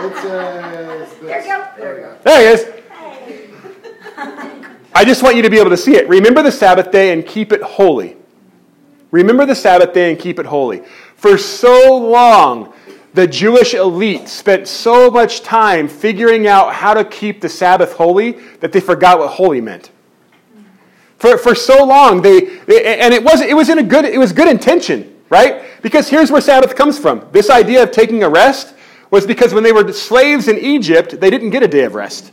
It 0.00 0.14
says. 0.16 1.12
Uh, 1.12 1.24
there 1.24 1.42
you 1.42 1.48
go. 1.48 1.68
There 1.76 1.94
we 1.94 2.00
go. 2.00 2.18
There 2.24 2.40
he 2.40 2.62
is. 2.62 2.78
I 4.94 5.04
just 5.04 5.22
want 5.22 5.36
you 5.36 5.42
to 5.42 5.50
be 5.50 5.58
able 5.58 5.70
to 5.70 5.76
see 5.76 5.96
it. 5.96 6.08
Remember 6.08 6.42
the 6.42 6.52
Sabbath 6.52 6.90
day 6.90 7.12
and 7.12 7.26
keep 7.26 7.52
it 7.52 7.62
holy. 7.62 8.16
Remember 9.10 9.46
the 9.46 9.54
Sabbath 9.54 9.92
day 9.92 10.10
and 10.10 10.18
keep 10.20 10.38
it 10.38 10.46
holy. 10.46 10.82
For 11.16 11.38
so 11.38 11.96
long, 11.96 12.72
the 13.14 13.26
Jewish 13.26 13.74
elite 13.74 14.28
spent 14.28 14.68
so 14.68 15.10
much 15.10 15.42
time 15.42 15.88
figuring 15.88 16.46
out 16.46 16.74
how 16.74 16.94
to 16.94 17.04
keep 17.04 17.40
the 17.40 17.48
Sabbath 17.48 17.92
holy 17.94 18.32
that 18.60 18.72
they 18.72 18.80
forgot 18.80 19.18
what 19.18 19.30
holy 19.30 19.60
meant. 19.60 19.90
For, 21.18 21.36
for 21.38 21.54
so 21.54 21.84
long, 21.84 22.22
they, 22.22 22.40
they 22.66 23.00
and 23.00 23.12
it 23.12 23.24
was, 23.24 23.40
it 23.40 23.56
was 23.56 23.68
in 23.68 23.78
a 23.78 23.82
good, 23.82 24.04
it 24.04 24.18
was 24.18 24.32
good 24.32 24.46
intention, 24.46 25.16
right? 25.30 25.64
Because 25.82 26.08
here's 26.08 26.30
where 26.30 26.40
Sabbath 26.40 26.76
comes 26.76 26.98
from. 26.98 27.26
This 27.32 27.50
idea 27.50 27.82
of 27.82 27.90
taking 27.90 28.22
a 28.22 28.28
rest 28.28 28.74
was 29.10 29.26
because 29.26 29.54
when 29.54 29.64
they 29.64 29.72
were 29.72 29.92
slaves 29.92 30.48
in 30.48 30.58
Egypt, 30.58 31.20
they 31.20 31.30
didn't 31.30 31.50
get 31.50 31.62
a 31.62 31.68
day 31.68 31.84
of 31.84 31.94
rest. 31.94 32.32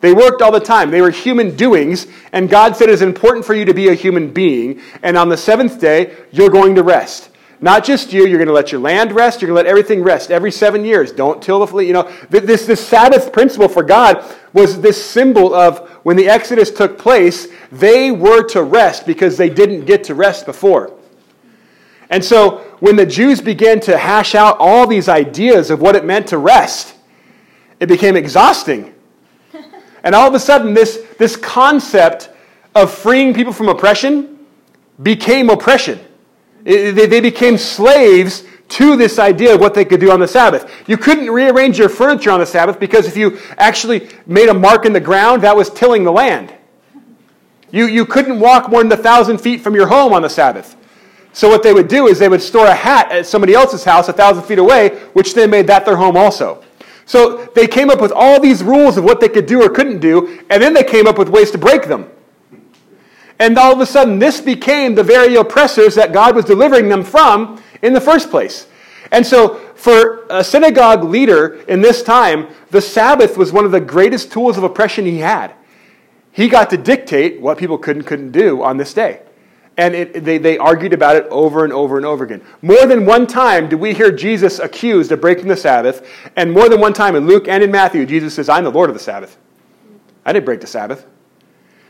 They 0.00 0.12
worked 0.12 0.42
all 0.42 0.50
the 0.50 0.60
time. 0.60 0.90
They 0.90 1.00
were 1.00 1.10
human 1.10 1.54
doings, 1.54 2.08
and 2.32 2.50
God 2.50 2.76
said 2.76 2.88
it's 2.88 3.02
important 3.02 3.44
for 3.44 3.54
you 3.54 3.64
to 3.64 3.74
be 3.74 3.88
a 3.88 3.94
human 3.94 4.32
being, 4.32 4.80
and 5.02 5.16
on 5.16 5.28
the 5.28 5.36
seventh 5.36 5.80
day, 5.80 6.16
you're 6.32 6.50
going 6.50 6.74
to 6.74 6.82
rest. 6.82 7.30
Not 7.60 7.84
just 7.84 8.12
you, 8.12 8.26
you're 8.26 8.38
going 8.38 8.48
to 8.48 8.52
let 8.52 8.72
your 8.72 8.80
land 8.80 9.12
rest, 9.12 9.40
you're 9.40 9.46
going 9.46 9.62
to 9.62 9.68
let 9.68 9.70
everything 9.70 10.02
rest 10.02 10.32
every 10.32 10.50
seven 10.50 10.84
years. 10.84 11.12
Don't 11.12 11.40
till 11.40 11.64
the, 11.64 11.84
you 11.84 11.92
know, 11.92 12.12
this, 12.28 12.66
this 12.66 12.84
Sabbath 12.84 13.32
principle 13.32 13.68
for 13.68 13.84
God 13.84 14.24
was 14.52 14.80
this 14.80 15.02
symbol 15.02 15.54
of 15.54 15.88
when 16.02 16.16
the 16.16 16.28
Exodus 16.28 16.72
took 16.72 16.98
place, 16.98 17.46
they 17.70 18.10
were 18.10 18.42
to 18.48 18.64
rest 18.64 19.06
because 19.06 19.36
they 19.36 19.48
didn't 19.48 19.84
get 19.84 20.02
to 20.04 20.16
rest 20.16 20.44
before. 20.44 20.92
And 22.12 22.22
so 22.22 22.58
when 22.80 22.96
the 22.96 23.06
Jews 23.06 23.40
began 23.40 23.80
to 23.80 23.96
hash 23.96 24.34
out 24.34 24.58
all 24.60 24.86
these 24.86 25.08
ideas 25.08 25.70
of 25.70 25.80
what 25.80 25.96
it 25.96 26.04
meant 26.04 26.28
to 26.28 26.38
rest, 26.38 26.94
it 27.80 27.86
became 27.86 28.16
exhausting. 28.16 28.94
And 30.04 30.16
all 30.16 30.26
of 30.26 30.34
a 30.34 30.40
sudden, 30.40 30.74
this, 30.74 30.98
this 31.16 31.36
concept 31.36 32.28
of 32.74 32.92
freeing 32.92 33.32
people 33.34 33.52
from 33.52 33.68
oppression 33.68 34.36
became 35.00 35.48
oppression. 35.48 36.00
It, 36.64 36.96
they, 36.96 37.06
they 37.06 37.20
became 37.20 37.56
slaves 37.56 38.42
to 38.70 38.96
this 38.96 39.20
idea 39.20 39.54
of 39.54 39.60
what 39.60 39.74
they 39.74 39.84
could 39.84 40.00
do 40.00 40.10
on 40.10 40.18
the 40.18 40.26
Sabbath. 40.26 40.68
You 40.88 40.96
couldn't 40.96 41.30
rearrange 41.30 41.78
your 41.78 41.88
furniture 41.88 42.32
on 42.32 42.40
the 42.40 42.46
Sabbath 42.46 42.80
because 42.80 43.06
if 43.06 43.16
you 43.16 43.38
actually 43.58 44.08
made 44.26 44.48
a 44.48 44.54
mark 44.54 44.86
in 44.86 44.92
the 44.92 45.00
ground, 45.00 45.42
that 45.42 45.54
was 45.54 45.70
tilling 45.70 46.02
the 46.02 46.10
land. 46.10 46.52
You, 47.70 47.86
you 47.86 48.04
couldn't 48.04 48.40
walk 48.40 48.68
more 48.68 48.82
than 48.82 48.90
a 48.90 48.96
thousand 48.96 49.38
feet 49.38 49.60
from 49.60 49.76
your 49.76 49.86
home 49.86 50.12
on 50.12 50.22
the 50.22 50.28
Sabbath. 50.28 50.76
So 51.32 51.48
what 51.48 51.62
they 51.62 51.72
would 51.72 51.88
do 51.88 52.06
is 52.08 52.18
they 52.18 52.28
would 52.28 52.42
store 52.42 52.66
a 52.66 52.74
hat 52.74 53.10
at 53.10 53.26
somebody 53.26 53.54
else's 53.54 53.84
house 53.84 54.08
a 54.08 54.12
thousand 54.12 54.44
feet 54.44 54.58
away, 54.58 54.90
which 55.14 55.34
then 55.34 55.50
made 55.50 55.66
that 55.68 55.86
their 55.86 55.96
home 55.96 56.16
also. 56.16 56.62
So 57.06 57.46
they 57.54 57.66
came 57.66 57.90
up 57.90 58.00
with 58.00 58.12
all 58.12 58.40
these 58.40 58.62
rules 58.62 58.96
of 58.96 59.04
what 59.04 59.20
they 59.20 59.28
could 59.28 59.46
do 59.46 59.62
or 59.62 59.68
couldn't 59.68 60.00
do, 60.00 60.40
and 60.50 60.62
then 60.62 60.74
they 60.74 60.84
came 60.84 61.06
up 61.06 61.18
with 61.18 61.28
ways 61.28 61.50
to 61.52 61.58
break 61.58 61.86
them. 61.86 62.10
And 63.38 63.58
all 63.58 63.72
of 63.72 63.80
a 63.80 63.86
sudden, 63.86 64.18
this 64.18 64.40
became 64.40 64.94
the 64.94 65.02
very 65.02 65.34
oppressors 65.34 65.94
that 65.96 66.12
God 66.12 66.36
was 66.36 66.44
delivering 66.44 66.88
them 66.88 67.02
from 67.02 67.62
in 67.80 67.92
the 67.92 68.00
first 68.00 68.30
place. 68.30 68.66
And 69.10 69.26
so, 69.26 69.56
for 69.74 70.26
a 70.30 70.44
synagogue 70.44 71.02
leader 71.02 71.60
in 71.66 71.80
this 71.80 72.02
time, 72.02 72.48
the 72.70 72.80
Sabbath 72.80 73.36
was 73.36 73.52
one 73.52 73.64
of 73.64 73.72
the 73.72 73.80
greatest 73.80 74.30
tools 74.30 74.56
of 74.56 74.62
oppression 74.62 75.04
he 75.04 75.18
had. 75.18 75.54
He 76.30 76.48
got 76.48 76.70
to 76.70 76.76
dictate 76.76 77.40
what 77.40 77.58
people 77.58 77.78
could 77.78 77.96
and 77.96 78.06
couldn't 78.06 78.30
do 78.30 78.62
on 78.62 78.76
this 78.76 78.94
day. 78.94 79.22
And 79.78 79.94
it, 79.94 80.24
they, 80.24 80.36
they 80.36 80.58
argued 80.58 80.92
about 80.92 81.16
it 81.16 81.26
over 81.30 81.64
and 81.64 81.72
over 81.72 81.96
and 81.96 82.04
over 82.04 82.24
again. 82.24 82.42
More 82.60 82.86
than 82.86 83.06
one 83.06 83.26
time 83.26 83.68
did 83.68 83.80
we 83.80 83.94
hear 83.94 84.12
Jesus 84.12 84.58
accused 84.58 85.12
of 85.12 85.20
breaking 85.20 85.48
the 85.48 85.56
Sabbath. 85.56 86.06
And 86.36 86.52
more 86.52 86.68
than 86.68 86.80
one 86.80 86.92
time 86.92 87.16
in 87.16 87.26
Luke 87.26 87.48
and 87.48 87.62
in 87.62 87.70
Matthew, 87.70 88.04
Jesus 88.04 88.34
says, 88.34 88.48
I'm 88.48 88.64
the 88.64 88.70
Lord 88.70 88.90
of 88.90 88.94
the 88.94 89.02
Sabbath. 89.02 89.38
I 90.24 90.32
didn't 90.32 90.44
break 90.44 90.60
the 90.60 90.66
Sabbath. 90.66 91.06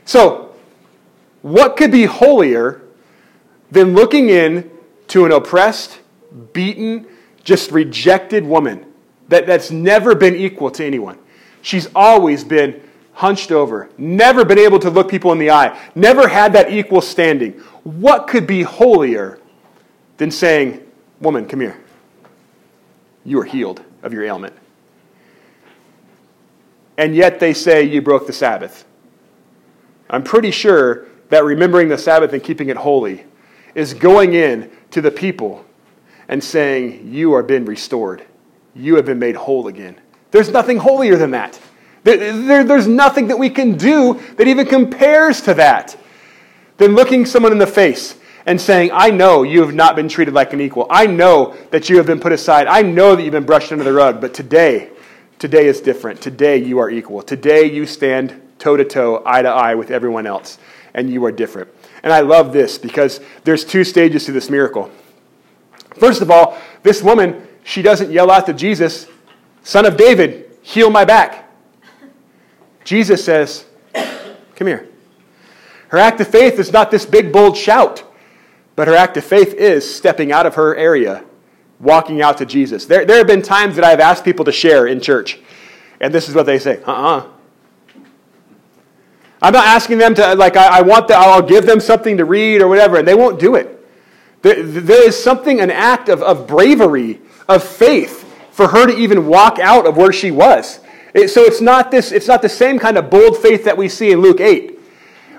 So, 0.04 0.54
what 1.42 1.76
could 1.76 1.90
be 1.90 2.04
holier 2.04 2.82
than 3.70 3.94
looking 3.94 4.28
in 4.28 4.70
to 5.08 5.24
an 5.24 5.32
oppressed, 5.32 6.00
beaten, 6.52 7.06
just 7.42 7.72
rejected 7.72 8.46
woman 8.46 8.86
that, 9.28 9.46
that's 9.46 9.70
never 9.70 10.14
been 10.14 10.36
equal 10.36 10.70
to 10.70 10.84
anyone? 10.84 11.18
She's 11.62 11.88
always 11.94 12.44
been 12.44 12.80
hunched 13.12 13.52
over, 13.52 13.90
never 13.98 14.44
been 14.44 14.58
able 14.58 14.78
to 14.80 14.90
look 14.90 15.10
people 15.10 15.32
in 15.32 15.38
the 15.38 15.50
eye, 15.50 15.78
never 15.94 16.26
had 16.26 16.52
that 16.54 16.72
equal 16.72 17.00
standing. 17.00 17.62
What 17.84 18.28
could 18.28 18.46
be 18.46 18.62
holier 18.62 19.38
than 20.16 20.30
saying, 20.30 20.86
Woman, 21.20 21.46
come 21.46 21.60
here. 21.60 21.78
You 23.24 23.40
are 23.40 23.44
healed 23.44 23.82
of 24.02 24.12
your 24.12 24.24
ailment. 24.24 24.54
And 26.98 27.14
yet 27.14 27.40
they 27.40 27.54
say 27.54 27.84
you 27.84 28.02
broke 28.02 28.26
the 28.26 28.32
Sabbath. 28.32 28.84
I'm 30.10 30.22
pretty 30.22 30.50
sure 30.50 31.06
that 31.30 31.44
remembering 31.44 31.88
the 31.88 31.98
Sabbath 31.98 32.32
and 32.32 32.42
keeping 32.42 32.68
it 32.68 32.76
holy 32.76 33.24
is 33.74 33.94
going 33.94 34.34
in 34.34 34.70
to 34.90 35.00
the 35.00 35.10
people 35.10 35.64
and 36.28 36.42
saying, 36.42 37.12
You 37.12 37.32
are 37.32 37.42
been 37.42 37.64
restored. 37.64 38.24
You 38.74 38.96
have 38.96 39.06
been 39.06 39.18
made 39.18 39.36
whole 39.36 39.68
again. 39.68 40.00
There's 40.30 40.50
nothing 40.50 40.78
holier 40.78 41.16
than 41.16 41.30
that. 41.32 41.60
There, 42.04 42.16
there, 42.16 42.64
there's 42.64 42.88
nothing 42.88 43.28
that 43.28 43.38
we 43.38 43.48
can 43.48 43.76
do 43.76 44.20
that 44.36 44.48
even 44.48 44.66
compares 44.66 45.40
to 45.42 45.54
that 45.54 45.96
than 46.78 46.94
looking 46.94 47.26
someone 47.26 47.52
in 47.52 47.58
the 47.58 47.66
face 47.66 48.16
and 48.46 48.60
saying, 48.60 48.90
I 48.92 49.10
know 49.10 49.42
you 49.42 49.60
have 49.62 49.74
not 49.74 49.96
been 49.96 50.08
treated 50.08 50.34
like 50.34 50.52
an 50.52 50.60
equal. 50.60 50.86
I 50.90 51.06
know 51.06 51.56
that 51.70 51.88
you 51.88 51.96
have 51.96 52.06
been 52.06 52.20
put 52.20 52.32
aside. 52.32 52.66
I 52.66 52.82
know 52.82 53.14
that 53.14 53.22
you've 53.22 53.32
been 53.32 53.46
brushed 53.46 53.72
under 53.72 53.84
the 53.84 53.92
rug. 53.92 54.20
But 54.20 54.34
today, 54.34 54.90
today 55.38 55.66
is 55.66 55.80
different. 55.80 56.20
Today 56.20 56.56
you 56.56 56.78
are 56.78 56.90
equal. 56.90 57.22
Today 57.22 57.70
you 57.70 57.86
stand 57.86 58.40
toe 58.58 58.76
to 58.76 58.84
toe, 58.84 59.22
eye 59.24 59.42
to 59.42 59.48
eye 59.48 59.74
with 59.74 59.90
everyone 59.90 60.26
else 60.26 60.58
and 60.94 61.10
you 61.10 61.24
are 61.24 61.32
different. 61.32 61.68
And 62.02 62.12
I 62.12 62.20
love 62.20 62.52
this 62.52 62.78
because 62.78 63.20
there's 63.44 63.64
two 63.64 63.84
stages 63.84 64.24
to 64.26 64.32
this 64.32 64.50
miracle. 64.50 64.90
First 65.96 66.22
of 66.22 66.30
all, 66.30 66.58
this 66.82 67.02
woman, 67.02 67.46
she 67.64 67.82
doesn't 67.82 68.10
yell 68.10 68.30
out 68.30 68.46
to 68.46 68.52
Jesus, 68.52 69.06
Son 69.62 69.86
of 69.86 69.96
David, 69.96 70.50
heal 70.62 70.90
my 70.90 71.04
back. 71.04 71.50
Jesus 72.84 73.24
says, 73.24 73.64
Come 73.94 74.66
here. 74.66 74.88
Her 75.92 75.98
act 75.98 76.22
of 76.22 76.28
faith 76.28 76.58
is 76.58 76.72
not 76.72 76.90
this 76.90 77.04
big, 77.04 77.30
bold 77.34 77.54
shout, 77.54 78.02
but 78.76 78.88
her 78.88 78.94
act 78.94 79.18
of 79.18 79.24
faith 79.24 79.52
is 79.52 79.94
stepping 79.94 80.32
out 80.32 80.46
of 80.46 80.54
her 80.54 80.74
area, 80.74 81.22
walking 81.78 82.22
out 82.22 82.38
to 82.38 82.46
Jesus. 82.46 82.86
There, 82.86 83.04
there 83.04 83.18
have 83.18 83.26
been 83.26 83.42
times 83.42 83.76
that 83.76 83.84
I've 83.84 84.00
asked 84.00 84.24
people 84.24 84.46
to 84.46 84.52
share 84.52 84.86
in 84.86 85.02
church, 85.02 85.38
and 86.00 86.12
this 86.12 86.30
is 86.30 86.34
what 86.34 86.46
they 86.46 86.58
say 86.58 86.82
uh 86.84 86.90
uh-uh. 86.90 87.18
uh 87.18 87.28
I'm 89.42 89.52
not 89.52 89.66
asking 89.66 89.98
them 89.98 90.14
to, 90.14 90.34
like, 90.34 90.56
I, 90.56 90.78
I 90.78 90.80
want 90.80 91.08
that, 91.08 91.18
I'll 91.18 91.42
give 91.42 91.66
them 91.66 91.78
something 91.78 92.16
to 92.16 92.24
read 92.24 92.62
or 92.62 92.68
whatever, 92.68 92.96
and 92.96 93.06
they 93.06 93.14
won't 93.14 93.38
do 93.38 93.54
it. 93.56 93.86
There, 94.40 94.62
there 94.62 95.06
is 95.06 95.22
something, 95.22 95.60
an 95.60 95.70
act 95.70 96.08
of, 96.08 96.22
of 96.22 96.46
bravery, 96.46 97.20
of 97.50 97.62
faith, 97.62 98.24
for 98.50 98.68
her 98.68 98.86
to 98.86 98.96
even 98.96 99.26
walk 99.26 99.58
out 99.58 99.86
of 99.86 99.98
where 99.98 100.12
she 100.12 100.30
was. 100.30 100.80
It, 101.12 101.28
so 101.28 101.42
it's 101.42 101.60
not, 101.60 101.90
this, 101.90 102.12
it's 102.12 102.28
not 102.28 102.40
the 102.40 102.48
same 102.48 102.78
kind 102.78 102.96
of 102.96 103.10
bold 103.10 103.36
faith 103.36 103.64
that 103.64 103.76
we 103.76 103.90
see 103.90 104.10
in 104.10 104.22
Luke 104.22 104.40
8. 104.40 104.71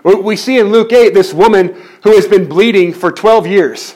We 0.03 0.35
see 0.35 0.59
in 0.59 0.67
Luke 0.67 0.91
8 0.91 1.13
this 1.13 1.33
woman 1.33 1.81
who 2.03 2.13
has 2.13 2.27
been 2.27 2.47
bleeding 2.47 2.93
for 2.93 3.11
12 3.11 3.47
years. 3.47 3.95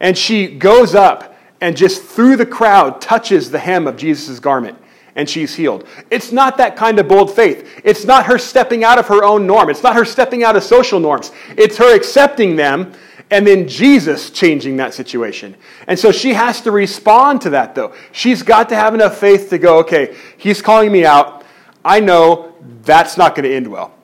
And 0.00 0.16
she 0.16 0.46
goes 0.46 0.94
up 0.94 1.36
and 1.60 1.76
just 1.76 2.02
through 2.02 2.36
the 2.36 2.46
crowd 2.46 3.00
touches 3.00 3.50
the 3.50 3.58
hem 3.58 3.86
of 3.86 3.96
Jesus' 3.96 4.38
garment 4.38 4.78
and 5.16 5.28
she's 5.28 5.54
healed. 5.54 5.86
It's 6.10 6.30
not 6.30 6.56
that 6.58 6.76
kind 6.76 6.98
of 7.00 7.08
bold 7.08 7.34
faith. 7.34 7.80
It's 7.82 8.04
not 8.04 8.26
her 8.26 8.38
stepping 8.38 8.84
out 8.84 8.98
of 8.98 9.08
her 9.08 9.24
own 9.24 9.46
norm. 9.46 9.68
It's 9.68 9.82
not 9.82 9.96
her 9.96 10.04
stepping 10.04 10.44
out 10.44 10.54
of 10.54 10.62
social 10.62 11.00
norms. 11.00 11.32
It's 11.56 11.76
her 11.78 11.94
accepting 11.94 12.54
them 12.54 12.92
and 13.30 13.46
then 13.46 13.68
Jesus 13.68 14.30
changing 14.30 14.76
that 14.76 14.94
situation. 14.94 15.56
And 15.86 15.98
so 15.98 16.12
she 16.12 16.32
has 16.34 16.60
to 16.62 16.70
respond 16.70 17.42
to 17.42 17.50
that, 17.50 17.74
though. 17.74 17.94
She's 18.12 18.42
got 18.42 18.68
to 18.70 18.76
have 18.76 18.94
enough 18.94 19.18
faith 19.18 19.50
to 19.50 19.58
go, 19.58 19.78
okay, 19.80 20.16
he's 20.38 20.62
calling 20.62 20.90
me 20.90 21.04
out. 21.04 21.44
I 21.84 22.00
know 22.00 22.54
that's 22.82 23.16
not 23.16 23.34
going 23.34 23.44
to 23.44 23.54
end 23.54 23.66
well. 23.66 23.97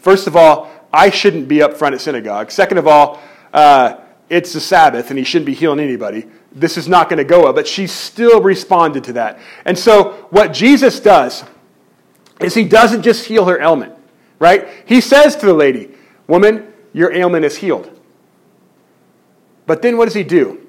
First 0.00 0.26
of 0.26 0.36
all, 0.36 0.70
I 0.92 1.10
shouldn't 1.10 1.48
be 1.48 1.62
up 1.62 1.74
front 1.74 1.94
at 1.94 2.00
synagogue. 2.00 2.50
Second 2.50 2.78
of 2.78 2.86
all, 2.86 3.20
uh, 3.52 3.98
it's 4.28 4.52
the 4.52 4.60
Sabbath 4.60 5.10
and 5.10 5.18
he 5.18 5.24
shouldn't 5.24 5.46
be 5.46 5.54
healing 5.54 5.80
anybody 5.80 6.26
this 6.56 6.78
is 6.78 6.88
not 6.88 7.08
going 7.08 7.18
to 7.18 7.24
go 7.24 7.44
well. 7.44 7.52
But 7.52 7.68
she 7.68 7.86
still 7.86 8.40
responded 8.40 9.04
to 9.04 9.12
that. 9.14 9.38
And 9.64 9.78
so 9.78 10.26
what 10.30 10.52
Jesus 10.52 10.98
does 10.98 11.44
is 12.40 12.54
he 12.54 12.64
doesn't 12.64 13.02
just 13.02 13.26
heal 13.26 13.44
her 13.44 13.60
ailment, 13.60 13.94
right? 14.38 14.68
He 14.86 15.00
says 15.00 15.36
to 15.36 15.46
the 15.46 15.54
lady, 15.54 15.90
Woman, 16.26 16.72
your 16.92 17.12
ailment 17.12 17.44
is 17.44 17.58
healed. 17.58 17.92
But 19.66 19.82
then 19.82 19.96
what 19.96 20.06
does 20.06 20.14
he 20.14 20.24
do? 20.24 20.66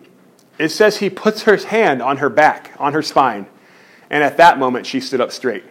It 0.60 0.70
says 0.70 0.98
he 0.98 1.10
puts 1.10 1.44
her 1.44 1.56
hand 1.56 2.02
on 2.02 2.18
her 2.18 2.30
back, 2.30 2.74
on 2.78 2.94
her 2.94 3.02
spine. 3.02 3.48
And 4.10 4.24
at 4.24 4.38
that 4.38 4.60
moment, 4.60 4.86
she 4.86 5.00
stood 5.00 5.22
up 5.22 5.32
straight. 5.32 5.64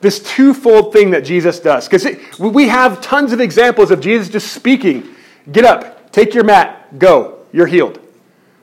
This 0.00 0.20
twofold 0.20 0.92
thing 0.92 1.10
that 1.10 1.22
Jesus 1.22 1.58
does, 1.58 1.88
because 1.88 2.06
we 2.38 2.68
have 2.68 3.00
tons 3.00 3.32
of 3.32 3.40
examples 3.40 3.90
of 3.90 4.00
Jesus 4.00 4.28
just 4.28 4.52
speaking 4.52 5.14
get 5.50 5.64
up, 5.64 6.12
take 6.12 6.34
your 6.34 6.44
mat, 6.44 6.98
go, 6.98 7.38
you're 7.52 7.66
healed. 7.66 7.98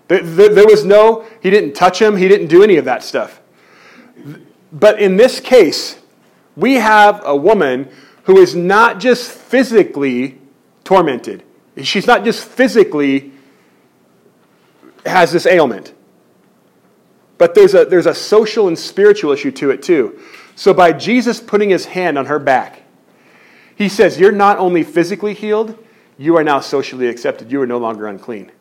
There 0.08 0.68
was 0.68 0.86
no, 0.86 1.26
he 1.42 1.50
didn't 1.50 1.74
touch 1.74 2.02
him, 2.02 2.16
he 2.16 2.28
didn't 2.28 2.48
do 2.48 2.64
any 2.64 2.78
of 2.78 2.86
that 2.86 3.04
stuff. 3.04 3.42
But 4.72 5.00
in 5.02 5.18
this 5.18 5.40
case, 5.40 6.00
we 6.56 6.76
have 6.76 7.22
a 7.26 7.36
woman 7.36 7.90
who 8.24 8.38
is 8.38 8.56
not 8.56 9.00
just 9.00 9.32
physically 9.32 10.40
tormented. 10.84 11.44
She's 11.82 12.08
not 12.08 12.24
just 12.24 12.46
physically 12.46 13.32
has 15.06 15.32
this 15.32 15.46
ailment. 15.46 15.94
But 17.38 17.54
there's 17.54 17.74
a, 17.74 17.86
there's 17.86 18.06
a 18.06 18.16
social 18.16 18.68
and 18.68 18.78
spiritual 18.78 19.32
issue 19.32 19.52
to 19.52 19.72
it 19.72 19.84
too. 19.84 20.20
So 20.56 20.74
by 20.74 20.94
Jesus 20.94 21.40
putting 21.40 21.70
his 21.70 21.86
hand 21.86 22.18
on 22.18 22.26
her 22.28 22.40
back, 22.40 22.84
he 23.76 23.90
says, 23.90 24.20
You're 24.20 24.32
not 24.32 24.58
only 24.58 24.84
physically 24.84 25.34
healed, 25.34 25.78
you 26.18 26.38
are 26.38 26.44
now 26.44 26.62
socially 26.62 27.08
accepted. 27.08 27.52
You 27.52 27.62
are 27.62 27.68
no 27.68 27.78
longer 27.78 28.08
unclean 28.08 28.52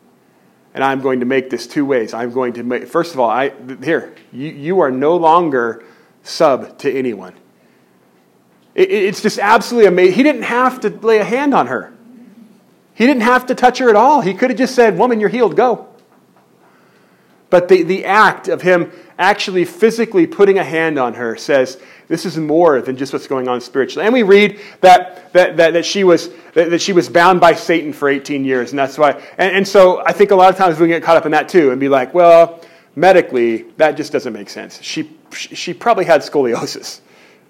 and 0.75 0.83
I'm 0.83 0.99
going 0.99 1.21
to 1.21 1.25
make 1.25 1.49
this 1.49 1.65
two 1.65 1.85
ways. 1.85 2.13
I'm 2.13 2.33
going 2.33 2.53
to 2.53 2.63
make, 2.63 2.85
first 2.85 3.13
of 3.13 3.19
all, 3.21 3.29
I, 3.29 3.53
here, 3.81 4.13
you, 4.33 4.49
you 4.49 4.79
are 4.81 4.91
no 4.91 5.15
longer 5.15 5.85
sub 6.21 6.77
to 6.79 6.91
anyone. 6.93 7.33
It, 8.75 8.91
it's 8.91 9.21
just 9.21 9.39
absolutely 9.39 9.87
amazing. 9.87 10.15
He 10.15 10.23
didn't 10.23 10.41
have 10.43 10.81
to 10.81 10.89
lay 10.89 11.19
a 11.19 11.23
hand 11.23 11.53
on 11.53 11.67
her, 11.67 11.93
he 12.93 13.07
didn't 13.07 13.23
have 13.23 13.45
to 13.47 13.55
touch 13.55 13.79
her 13.79 13.89
at 13.89 13.95
all. 13.95 14.19
He 14.19 14.33
could 14.33 14.49
have 14.49 14.59
just 14.59 14.75
said, 14.75 14.97
Woman, 14.97 15.21
you're 15.21 15.29
healed, 15.29 15.55
go. 15.55 15.87
But 17.55 17.69
the, 17.69 17.83
the 17.83 18.03
act 18.03 18.49
of 18.49 18.61
him 18.61 18.91
actually 19.17 19.63
physically 19.63 20.27
putting 20.27 20.57
a 20.57 20.63
hand 20.65 20.99
on 20.99 21.13
her 21.13 21.37
says, 21.37 21.79
this 22.09 22.25
is 22.25 22.35
more 22.37 22.81
than 22.81 22.97
just 22.97 23.13
what's 23.13 23.27
going 23.27 23.47
on 23.47 23.61
spiritually. 23.61 24.05
And 24.05 24.13
we 24.13 24.23
read 24.23 24.59
that, 24.81 25.31
that, 25.31 25.55
that, 25.55 25.71
that, 25.71 25.85
she, 25.85 26.03
was, 26.03 26.31
that, 26.53 26.69
that 26.69 26.81
she 26.81 26.91
was 26.91 27.07
bound 27.07 27.39
by 27.39 27.53
Satan 27.53 27.93
for 27.93 28.09
18 28.09 28.43
years. 28.43 28.71
And 28.71 28.79
that's 28.79 28.97
why. 28.97 29.11
And, 29.37 29.55
and 29.55 29.65
so 29.65 30.03
I 30.05 30.11
think 30.11 30.31
a 30.31 30.35
lot 30.35 30.49
of 30.49 30.57
times 30.57 30.77
we 30.77 30.89
get 30.89 31.01
caught 31.01 31.15
up 31.15 31.25
in 31.25 31.31
that 31.31 31.47
too 31.47 31.71
and 31.71 31.79
be 31.79 31.87
like, 31.87 32.13
well, 32.13 32.59
medically, 32.93 33.61
that 33.77 33.95
just 33.95 34.11
doesn't 34.11 34.33
make 34.33 34.49
sense. 34.49 34.81
She, 34.81 35.09
she 35.31 35.73
probably 35.73 36.03
had 36.03 36.23
scoliosis, 36.23 36.99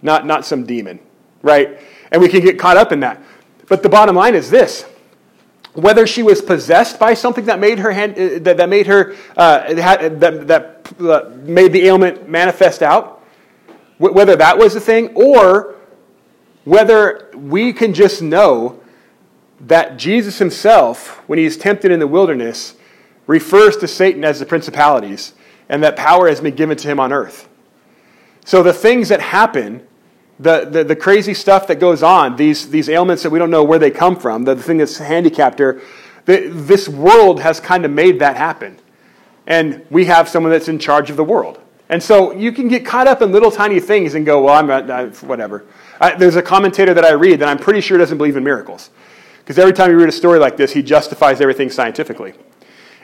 not, 0.03 0.27
not 0.27 0.45
some 0.45 0.67
demon, 0.67 0.99
right? 1.41 1.79
And 2.11 2.21
we 2.21 2.29
can 2.29 2.41
get 2.41 2.59
caught 2.59 2.77
up 2.77 2.91
in 2.91 2.99
that. 2.99 3.23
But 3.67 3.81
the 3.81 3.89
bottom 3.89 4.15
line 4.15 4.35
is 4.35 4.51
this 4.51 4.85
whether 5.75 6.07
she 6.07 6.23
was 6.23 6.41
possessed 6.41 6.99
by 6.99 7.13
something 7.13 7.45
that 7.45 7.59
made 7.59 7.79
her 7.79 7.91
hand, 7.91 8.13
uh, 8.13 8.39
that, 8.39 8.57
that 8.57 8.69
made 8.69 8.87
her 8.87 9.15
uh, 9.37 9.73
that, 9.73 10.19
that 10.19 10.93
uh, 10.99 11.29
made 11.43 11.71
the 11.73 11.85
ailment 11.85 12.27
manifest 12.27 12.81
out 12.81 13.15
whether 13.97 14.35
that 14.35 14.57
was 14.57 14.73
the 14.73 14.79
thing 14.79 15.09
or 15.15 15.75
whether 16.63 17.29
we 17.33 17.71
can 17.71 17.93
just 17.93 18.21
know 18.21 18.81
that 19.59 19.97
Jesus 19.97 20.39
himself, 20.39 21.23
when 21.27 21.39
he's 21.39 21.57
tempted 21.57 21.91
in 21.91 21.99
the 21.99 22.07
wilderness, 22.07 22.75
refers 23.27 23.77
to 23.77 23.87
Satan 23.87 24.23
as 24.23 24.39
the 24.39 24.45
principalities 24.45 25.33
and 25.69 25.83
that 25.83 25.95
power 25.95 26.27
has 26.27 26.41
been 26.41 26.55
given 26.55 26.77
to 26.77 26.87
him 26.87 26.99
on 26.99 27.13
earth. 27.13 27.47
So 28.43 28.61
the 28.61 28.73
things 28.73 29.09
that 29.09 29.21
happen, 29.21 29.85
the, 30.39 30.65
the, 30.65 30.83
the 30.83 30.95
crazy 30.95 31.33
stuff 31.33 31.67
that 31.67 31.79
goes 31.79 32.03
on, 32.03 32.35
these, 32.35 32.69
these 32.69 32.89
ailments 32.89 33.23
that 33.23 33.29
we 33.29 33.39
don't 33.39 33.51
know 33.51 33.63
where 33.63 33.79
they 33.79 33.91
come 33.91 34.15
from, 34.17 34.43
the, 34.43 34.55
the 34.55 34.63
thing 34.63 34.77
that's 34.77 34.97
handicapped 34.97 35.59
her, 35.59 35.81
the, 36.25 36.49
this 36.49 36.89
world 36.89 37.39
has 37.41 37.59
kind 37.59 37.85
of 37.85 37.91
made 37.91 38.19
that 38.19 38.35
happen. 38.35 38.79
And 39.47 39.85
we 39.89 40.05
have 40.05 40.27
someone 40.27 40.51
that's 40.51 40.67
in 40.67 40.79
charge 40.79 41.09
of 41.09 41.17
the 41.17 41.23
world. 41.23 41.59
And 41.87 42.01
so 42.01 42.33
you 42.33 42.51
can 42.51 42.67
get 42.67 42.85
caught 42.85 43.07
up 43.07 43.21
in 43.21 43.31
little 43.31 43.51
tiny 43.51 43.79
things 43.79 44.15
and 44.15 44.25
go, 44.25 44.43
well, 44.43 44.55
I'm 44.55 44.67
not, 44.67 45.21
whatever. 45.23 45.65
I, 46.01 46.15
there's 46.15 46.35
a 46.35 46.41
commentator 46.41 46.93
that 46.93 47.05
I 47.05 47.11
read 47.11 47.39
that 47.39 47.47
I'm 47.47 47.59
pretty 47.59 47.79
sure 47.79 47.97
doesn't 47.97 48.17
believe 48.17 48.35
in 48.35 48.43
miracles. 48.43 48.89
Because 49.37 49.59
every 49.59 49.73
time 49.73 49.91
you 49.91 49.97
read 49.97 50.09
a 50.09 50.11
story 50.11 50.39
like 50.39 50.57
this, 50.57 50.73
he 50.73 50.81
justifies 50.81 51.39
everything 51.39 51.69
scientifically. 51.69 52.33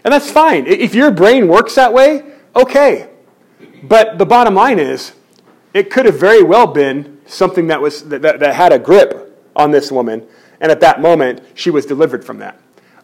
And 0.04 0.12
that's 0.12 0.32
fine. 0.32 0.66
If 0.66 0.96
your 0.96 1.12
brain 1.12 1.48
works 1.48 1.76
that 1.76 1.94
way, 1.94 2.24
okay. 2.56 3.10
But 3.84 4.18
the 4.18 4.26
bottom 4.26 4.56
line 4.56 4.80
is, 4.80 5.14
it 5.76 5.92
could 5.92 6.06
have 6.06 6.20
very 6.20 6.42
well 6.42 6.66
been 6.66 7.11
something 7.34 7.68
that, 7.68 7.82
was, 7.82 8.08
that, 8.10 8.22
that, 8.22 8.40
that 8.40 8.56
had 8.56 8.74
a 8.74 8.80
grip 8.80 9.50
on 9.56 9.72
this 9.72 9.92
woman, 9.92 10.26
and 10.60 10.72
at 10.72 10.80
that 10.82 11.02
moment, 11.02 11.42
she 11.56 11.70
was 11.70 11.86
delivered 11.86 12.24
from 12.24 12.40
that. 12.40 12.60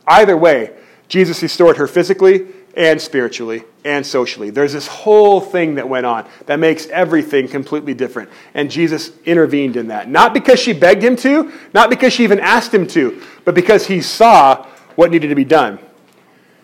Either 0.07 0.37
way, 0.37 0.73
Jesus 1.07 1.41
restored 1.41 1.77
her 1.77 1.87
physically, 1.87 2.47
and 2.77 3.01
spiritually 3.01 3.63
and 3.83 4.05
socially. 4.05 4.51
There's 4.51 4.71
this 4.71 4.87
whole 4.87 5.41
thing 5.41 5.75
that 5.75 5.89
went 5.89 6.05
on 6.05 6.29
that 6.45 6.59
makes 6.59 6.85
everything 6.87 7.47
completely 7.47 7.95
different. 7.95 8.29
And 8.53 8.69
Jesus 8.69 9.11
intervened 9.25 9.75
in 9.75 9.87
that. 9.87 10.07
Not 10.07 10.31
because 10.31 10.59
she 10.59 10.73
begged 10.73 11.03
him 11.03 11.15
to, 11.17 11.51
not 11.73 11.89
because 11.89 12.13
she 12.13 12.23
even 12.23 12.39
asked 12.39 12.71
him 12.71 12.85
to, 12.87 13.21
but 13.43 13.55
because 13.55 13.87
he 13.87 13.99
saw 13.99 14.63
what 14.95 15.09
needed 15.09 15.29
to 15.29 15.35
be 15.35 15.43
done. 15.43 15.79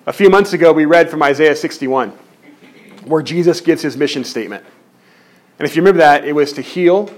A 0.05 0.13
few 0.13 0.29
months 0.29 0.53
ago, 0.53 0.71
we 0.71 0.85
read 0.85 1.09
from 1.09 1.23
Isaiah 1.23 1.55
61, 1.55 2.09
where 3.05 3.23
Jesus 3.23 3.59
gives 3.59 3.81
his 3.81 3.97
mission 3.97 4.23
statement. 4.23 4.63
And 5.57 5.67
if 5.67 5.75
you 5.75 5.81
remember 5.81 5.99
that, 5.99 6.25
it 6.25 6.33
was 6.33 6.53
to 6.53 6.61
heal, 6.61 7.09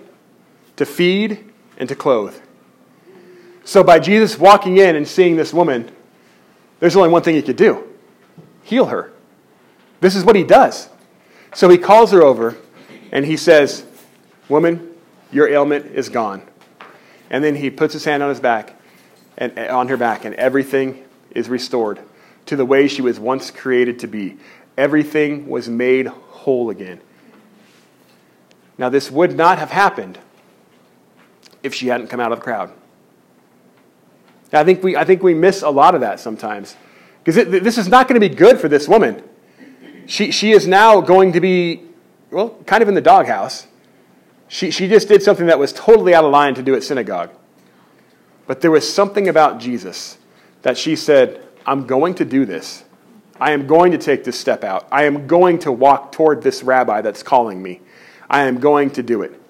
to 0.77 0.85
feed, 0.85 1.51
and 1.77 1.89
to 1.89 1.95
clothe. 1.95 2.35
So 3.63 3.83
by 3.83 3.99
Jesus 3.99 4.37
walking 4.37 4.77
in 4.77 4.95
and 4.95 5.07
seeing 5.07 5.35
this 5.35 5.53
woman, 5.53 5.91
there's 6.79 6.95
only 6.95 7.09
one 7.09 7.21
thing 7.21 7.35
he 7.35 7.41
could 7.41 7.55
do 7.55 7.83
heal 8.63 8.85
her. 8.85 9.11
This 10.01 10.15
is 10.15 10.23
what 10.23 10.35
he 10.35 10.43
does. 10.43 10.89
So 11.53 11.69
he 11.69 11.77
calls 11.77 12.11
her 12.11 12.21
over 12.21 12.57
and 13.11 13.25
he 13.25 13.37
says, 13.37 13.85
Woman, 14.49 14.93
your 15.31 15.47
ailment 15.47 15.87
is 15.87 16.09
gone. 16.09 16.41
And 17.29 17.43
then 17.43 17.55
he 17.55 17.69
puts 17.69 17.93
his 17.93 18.05
hand 18.05 18.21
on 18.23 18.29
his 18.29 18.39
back 18.39 18.79
and 19.37 19.57
uh, 19.57 19.75
on 19.75 19.87
her 19.87 19.97
back, 19.97 20.25
and 20.25 20.35
everything 20.35 21.03
is 21.31 21.49
restored 21.49 21.99
to 22.45 22.55
the 22.55 22.65
way 22.65 22.87
she 22.87 23.01
was 23.01 23.19
once 23.19 23.51
created 23.51 23.99
to 23.99 24.07
be. 24.07 24.37
Everything 24.77 25.47
was 25.47 25.67
made 25.67 26.07
whole 26.07 26.69
again. 26.69 27.01
Now, 28.77 28.89
this 28.89 29.09
would 29.09 29.35
not 29.35 29.57
have 29.57 29.71
happened 29.71 30.19
if 31.65 31.73
she 31.73 31.87
hadn't 31.87 32.07
come 32.07 32.19
out 32.19 32.31
of 32.31 32.39
the 32.39 32.43
crowd. 32.43 32.71
I 34.53 34.63
think 34.63 34.83
we, 34.83 34.95
I 34.95 35.03
think 35.03 35.23
we 35.23 35.33
miss 35.33 35.63
a 35.63 35.69
lot 35.69 35.95
of 35.95 36.01
that 36.01 36.19
sometimes. 36.19 36.75
Because 37.23 37.49
this 37.49 37.77
is 37.77 37.87
not 37.87 38.07
going 38.07 38.21
to 38.21 38.29
be 38.29 38.33
good 38.33 38.59
for 38.59 38.69
this 38.69 38.87
woman. 38.87 39.23
She, 40.05 40.31
she 40.31 40.51
is 40.51 40.67
now 40.67 41.01
going 41.01 41.33
to 41.33 41.41
be, 41.41 41.81
well, 42.29 42.51
kind 42.65 42.83
of 42.83 42.87
in 42.87 42.93
the 42.93 43.01
doghouse. 43.01 43.67
She, 44.47 44.69
she 44.69 44.87
just 44.87 45.07
did 45.07 45.23
something 45.23 45.47
that 45.47 45.57
was 45.57 45.73
totally 45.73 46.13
out 46.13 46.23
of 46.23 46.31
line 46.31 46.53
to 46.55 46.63
do 46.63 46.75
at 46.75 46.83
synagogue. 46.83 47.31
But 48.45 48.61
there 48.61 48.69
was 48.69 48.91
something 48.91 49.27
about 49.27 49.59
Jesus 49.59 50.19
that 50.61 50.77
she 50.77 50.95
said, 50.95 51.43
I'm 51.65 51.87
going 51.87 52.13
to 52.15 52.25
do 52.25 52.45
this. 52.45 52.83
I 53.39 53.51
am 53.51 53.65
going 53.65 53.91
to 53.91 53.97
take 53.97 54.23
this 54.23 54.39
step 54.39 54.63
out. 54.63 54.87
I 54.91 55.05
am 55.05 55.25
going 55.25 55.59
to 55.59 55.71
walk 55.71 56.11
toward 56.11 56.43
this 56.43 56.61
rabbi 56.61 57.01
that's 57.01 57.23
calling 57.23 57.61
me. 57.61 57.81
I 58.29 58.43
am 58.43 58.59
going 58.59 58.91
to 58.91 59.03
do 59.03 59.23
it. 59.23 59.41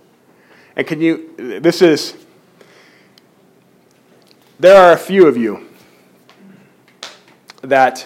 And 0.75 0.85
can 0.85 1.01
you, 1.01 1.59
this 1.61 1.81
is, 1.81 2.15
there 4.59 4.81
are 4.81 4.93
a 4.93 4.97
few 4.97 5.27
of 5.27 5.37
you 5.37 5.67
that 7.61 8.05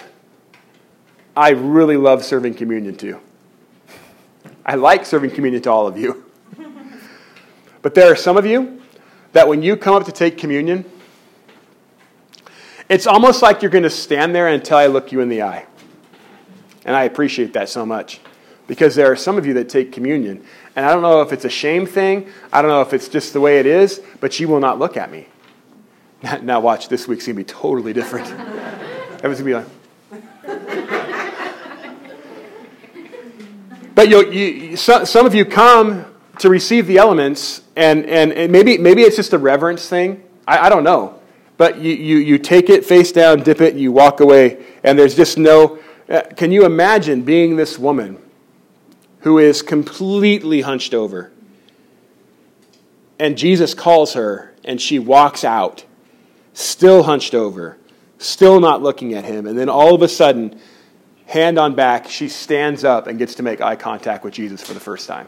I 1.35 1.49
really 1.49 1.97
love 1.97 2.23
serving 2.23 2.53
communion 2.55 2.95
to. 2.97 3.19
I 4.65 4.75
like 4.75 5.05
serving 5.05 5.31
communion 5.31 5.61
to 5.63 5.71
all 5.71 5.87
of 5.87 5.97
you. 5.97 6.25
but 7.81 7.95
there 7.95 8.11
are 8.11 8.15
some 8.15 8.37
of 8.37 8.45
you 8.45 8.81
that 9.31 9.47
when 9.47 9.63
you 9.63 9.75
come 9.75 9.95
up 9.95 10.05
to 10.05 10.11
take 10.11 10.37
communion, 10.37 10.85
it's 12.89 13.07
almost 13.07 13.41
like 13.41 13.61
you're 13.61 13.71
going 13.71 13.83
to 13.83 13.89
stand 13.89 14.33
there 14.33 14.47
until 14.47 14.77
I 14.77 14.87
look 14.87 15.11
you 15.11 15.21
in 15.21 15.29
the 15.29 15.43
eye. 15.43 15.65
And 16.85 16.95
I 16.95 17.03
appreciate 17.03 17.53
that 17.53 17.69
so 17.69 17.85
much. 17.85 18.19
Because 18.67 18.95
there 18.95 19.11
are 19.11 19.15
some 19.15 19.37
of 19.37 19.45
you 19.45 19.53
that 19.55 19.69
take 19.69 19.91
communion, 19.91 20.43
and 20.79 20.85
I 20.85 20.93
don't 20.93 21.01
know 21.01 21.21
if 21.21 21.33
it's 21.33 21.43
a 21.43 21.49
shame 21.49 21.85
thing, 21.85 22.29
I 22.53 22.61
don't 22.61 22.71
know 22.71 22.79
if 22.79 22.93
it's 22.93 23.09
just 23.09 23.33
the 23.33 23.41
way 23.41 23.59
it 23.59 23.65
is, 23.65 24.01
but 24.21 24.39
you 24.39 24.47
will 24.47 24.61
not 24.61 24.79
look 24.79 24.95
at 24.95 25.11
me. 25.11 25.27
Now, 26.41 26.61
watch, 26.61 26.87
this 26.87 27.05
week's 27.05 27.25
going 27.25 27.35
to 27.35 27.39
be 27.39 27.43
totally 27.43 27.91
different. 27.91 28.27
Everyone's 29.21 29.41
going 29.41 29.43
to 29.43 29.43
be 29.43 29.53
like. 29.55 29.67
but 33.95 34.07
you, 34.07 34.31
you, 34.31 34.77
so, 34.77 35.03
some 35.03 35.25
of 35.25 35.35
you 35.35 35.43
come 35.43 36.05
to 36.37 36.49
receive 36.49 36.87
the 36.87 36.97
elements, 36.97 37.61
and, 37.75 38.05
and, 38.05 38.31
and 38.31 38.49
maybe, 38.49 38.77
maybe 38.77 39.01
it's 39.01 39.17
just 39.17 39.33
a 39.33 39.37
reverence 39.37 39.89
thing. 39.89 40.23
I, 40.47 40.67
I 40.67 40.69
don't 40.69 40.85
know. 40.85 41.19
But 41.57 41.79
you, 41.79 41.91
you, 41.93 42.17
you 42.19 42.37
take 42.37 42.69
it 42.69 42.85
face 42.85 43.11
down, 43.11 43.43
dip 43.43 43.59
it, 43.59 43.73
and 43.73 43.81
you 43.81 43.91
walk 43.91 44.21
away, 44.21 44.65
and 44.85 44.97
there's 44.97 45.15
just 45.15 45.37
no. 45.37 45.77
Uh, 46.07 46.21
can 46.37 46.53
you 46.53 46.65
imagine 46.65 47.23
being 47.23 47.57
this 47.57 47.77
woman 47.77 48.17
who 49.21 49.37
is 49.37 49.61
completely 49.61 50.61
hunched 50.61 50.93
over? 50.93 51.31
And 53.17 53.37
Jesus 53.37 53.73
calls 53.73 54.13
her, 54.13 54.53
and 54.63 54.79
she 54.79 54.99
walks 54.99 55.43
out, 55.43 55.85
still 56.53 57.03
hunched 57.03 57.35
over 57.35 57.77
still 58.19 58.59
not 58.59 58.83
looking 58.83 59.15
at 59.15 59.25
him. 59.25 59.47
And 59.47 59.57
then 59.57 59.69
all 59.69 59.95
of 59.95 60.01
a 60.03 60.07
sudden, 60.07 60.59
hand 61.25 61.57
on 61.57 61.73
back, 61.73 62.07
she 62.07 62.29
stands 62.29 62.83
up 62.83 63.07
and 63.07 63.17
gets 63.17 63.35
to 63.35 63.43
make 63.43 63.61
eye 63.61 63.75
contact 63.75 64.23
with 64.23 64.33
Jesus 64.33 64.61
for 64.61 64.73
the 64.73 64.79
first 64.79 65.07
time. 65.07 65.27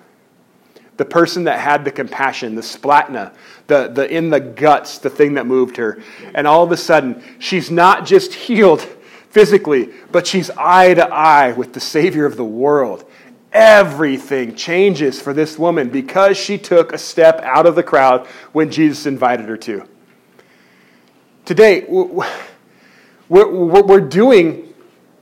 The 0.98 1.06
person 1.06 1.46
that 1.46 1.60
had 1.60 1.84
the 1.84 1.92
compassion, 1.92 2.54
the 2.54 2.62
splanchna, 2.62 3.34
the, 3.68 3.88
the 3.88 4.14
in 4.14 4.30
the 4.30 4.40
guts, 4.40 5.00
the 5.00 5.10
thing 5.10 5.34
that 5.36 5.48
moved 5.48 5.78
her. 5.78 6.04
And 6.36 6.46
all 6.46 6.64
of 6.64 6.72
a 6.72 6.78
sudden, 6.78 7.24
she's 7.40 7.72
not 7.72 8.06
just 8.06 8.34
healed 8.46 8.82
physically, 9.30 9.90
but 10.12 10.28
she's 10.28 10.50
eye 10.52 10.94
to 10.94 11.08
eye 11.08 11.54
with 11.54 11.74
the 11.74 11.80
Savior 11.80 12.26
of 12.26 12.36
the 12.36 12.46
world. 12.46 13.10
Everything 13.54 14.56
changes 14.56 15.22
for 15.22 15.34
this 15.34 15.60
woman 15.60 15.90
because 15.90 16.38
she 16.38 16.58
took 16.58 16.94
a 16.94 16.98
step 16.98 17.42
out 17.44 17.66
of 17.66 17.76
the 17.76 17.84
crowd 17.84 18.26
when 18.54 18.72
Jesus 18.72 19.06
invited 19.06 19.50
her 19.50 19.58
to. 19.58 19.86
Today, 21.44 21.86
we're, 23.28 24.00
doing 24.00 24.74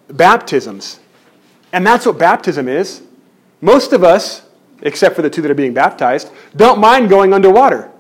baptisms. 0.10 1.00
And 1.74 1.86
that's 1.86 2.06
what 2.06 2.20
baptism 2.20 2.68
is. 2.68 3.02
Most 3.62 3.94
of 3.94 4.04
us, 4.04 4.44
except 4.82 5.16
for 5.16 5.22
the 5.22 5.30
two 5.30 5.42
that 5.42 5.50
are 5.50 5.56
being 5.56 5.74
baptized, 5.74 6.32
don't 6.56 6.80
mind 6.80 7.10
going 7.10 7.34
underwater. 7.34 7.92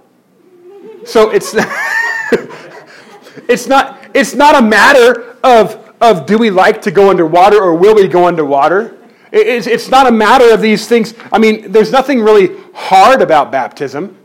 So 1.06 1.32
it's, 1.32 1.56
it's, 3.48 3.68
not, 3.68 4.00
it's 4.14 4.36
not 4.36 4.56
a 4.56 4.62
matter 4.62 5.38
of, 5.44 5.94
of 6.02 6.26
do 6.26 6.38
we 6.38 6.52
like 6.52 6.84
to 6.84 6.92
go 6.92 7.10
underwater 7.10 7.60
or 7.60 7.76
will 7.76 7.96
we 7.96 8.08
go 8.08 8.28
underwater. 8.28 8.99
It's, 9.32 9.68
it's 9.68 9.90
not 9.90 10.08
a 10.08 10.12
matter 10.12 10.54
of 10.54 10.62
these 10.62 10.88
things. 10.88 11.14
I 11.32 11.38
mean, 11.38 11.72
there's 11.72 11.92
nothing 11.92 12.22
really 12.22 12.58
hard 12.74 13.22
about 13.22 13.52
baptism. 13.52 14.18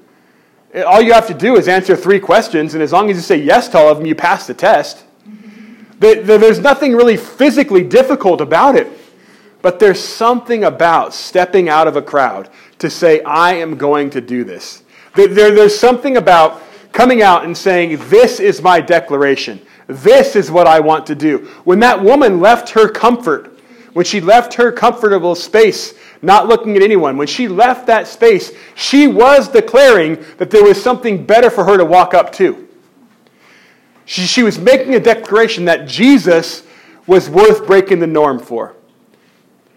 All 0.87 1.01
you 1.01 1.13
have 1.13 1.27
to 1.29 1.35
do 1.35 1.57
is 1.57 1.69
answer 1.69 1.95
three 1.95 2.19
questions, 2.19 2.75
and 2.75 2.83
as 2.83 2.93
long 2.93 3.11
as 3.11 3.17
you 3.17 3.23
say 3.23 3.37
yes 3.37 3.69
to 3.69 3.79
all 3.79 3.89
of 3.89 3.99
them, 3.99 4.07
you 4.07 4.15
pass 4.15 4.47
the 4.47 4.55
test. 4.55 5.05
There's 6.01 6.59
nothing 6.59 6.95
really 6.95 7.17
physically 7.17 7.85
difficult 7.85 8.41
about 8.41 8.77
it. 8.77 8.89
But 9.65 9.79
there's 9.79 9.99
something 9.99 10.65
about 10.65 11.15
stepping 11.15 11.71
out 11.71 11.89
of 11.89 11.97
a 11.97 12.03
crowd 12.03 12.51
to 12.81 12.91
say, 12.91 13.23
I 13.23 13.55
am 13.55 13.79
going 13.79 14.11
to 14.11 14.21
do 14.21 14.45
this. 14.45 14.83
There, 15.15 15.29
there's 15.29 15.79
something 15.79 16.19
about 16.19 16.61
coming 16.93 17.23
out 17.23 17.47
and 17.47 17.57
saying, 17.57 17.97
This 18.11 18.41
is 18.41 18.61
my 18.61 18.83
declaration. 18.83 19.59
This 19.87 20.37
is 20.37 20.51
what 20.51 20.67
I 20.67 20.81
want 20.81 21.07
to 21.07 21.15
do. 21.15 21.49
When 21.65 21.81
that 21.81 22.03
woman 22.03 22.41
left 22.41 22.69
her 22.71 22.91
comfort, 22.91 23.54
when 23.95 24.05
she 24.05 24.21
left 24.21 24.55
her 24.55 24.71
comfortable 24.73 25.35
space, 25.35 25.95
not 26.21 26.49
looking 26.49 26.77
at 26.77 26.83
anyone, 26.83 27.17
when 27.17 27.29
she 27.29 27.49
left 27.49 27.87
that 27.87 28.07
space, 28.07 28.53
she 28.75 29.07
was 29.07 29.49
declaring 29.49 30.23
that 30.39 30.51
there 30.51 30.65
was 30.65 30.83
something 30.83 31.25
better 31.25 31.49
for 31.49 31.65
her 31.65 31.79
to 31.79 31.85
walk 31.85 32.13
up 32.13 32.33
to. 32.33 32.69
She, 34.05 34.23
she 34.23 34.43
was 34.43 34.59
making 34.59 34.95
a 34.95 35.01
declaration 35.01 35.65
that 35.67 35.89
Jesus 35.89 36.65
was 37.07 37.31
worth 37.31 37.67
breaking 37.67 38.01
the 38.01 38.07
norm 38.07 38.41
for. 38.41 38.75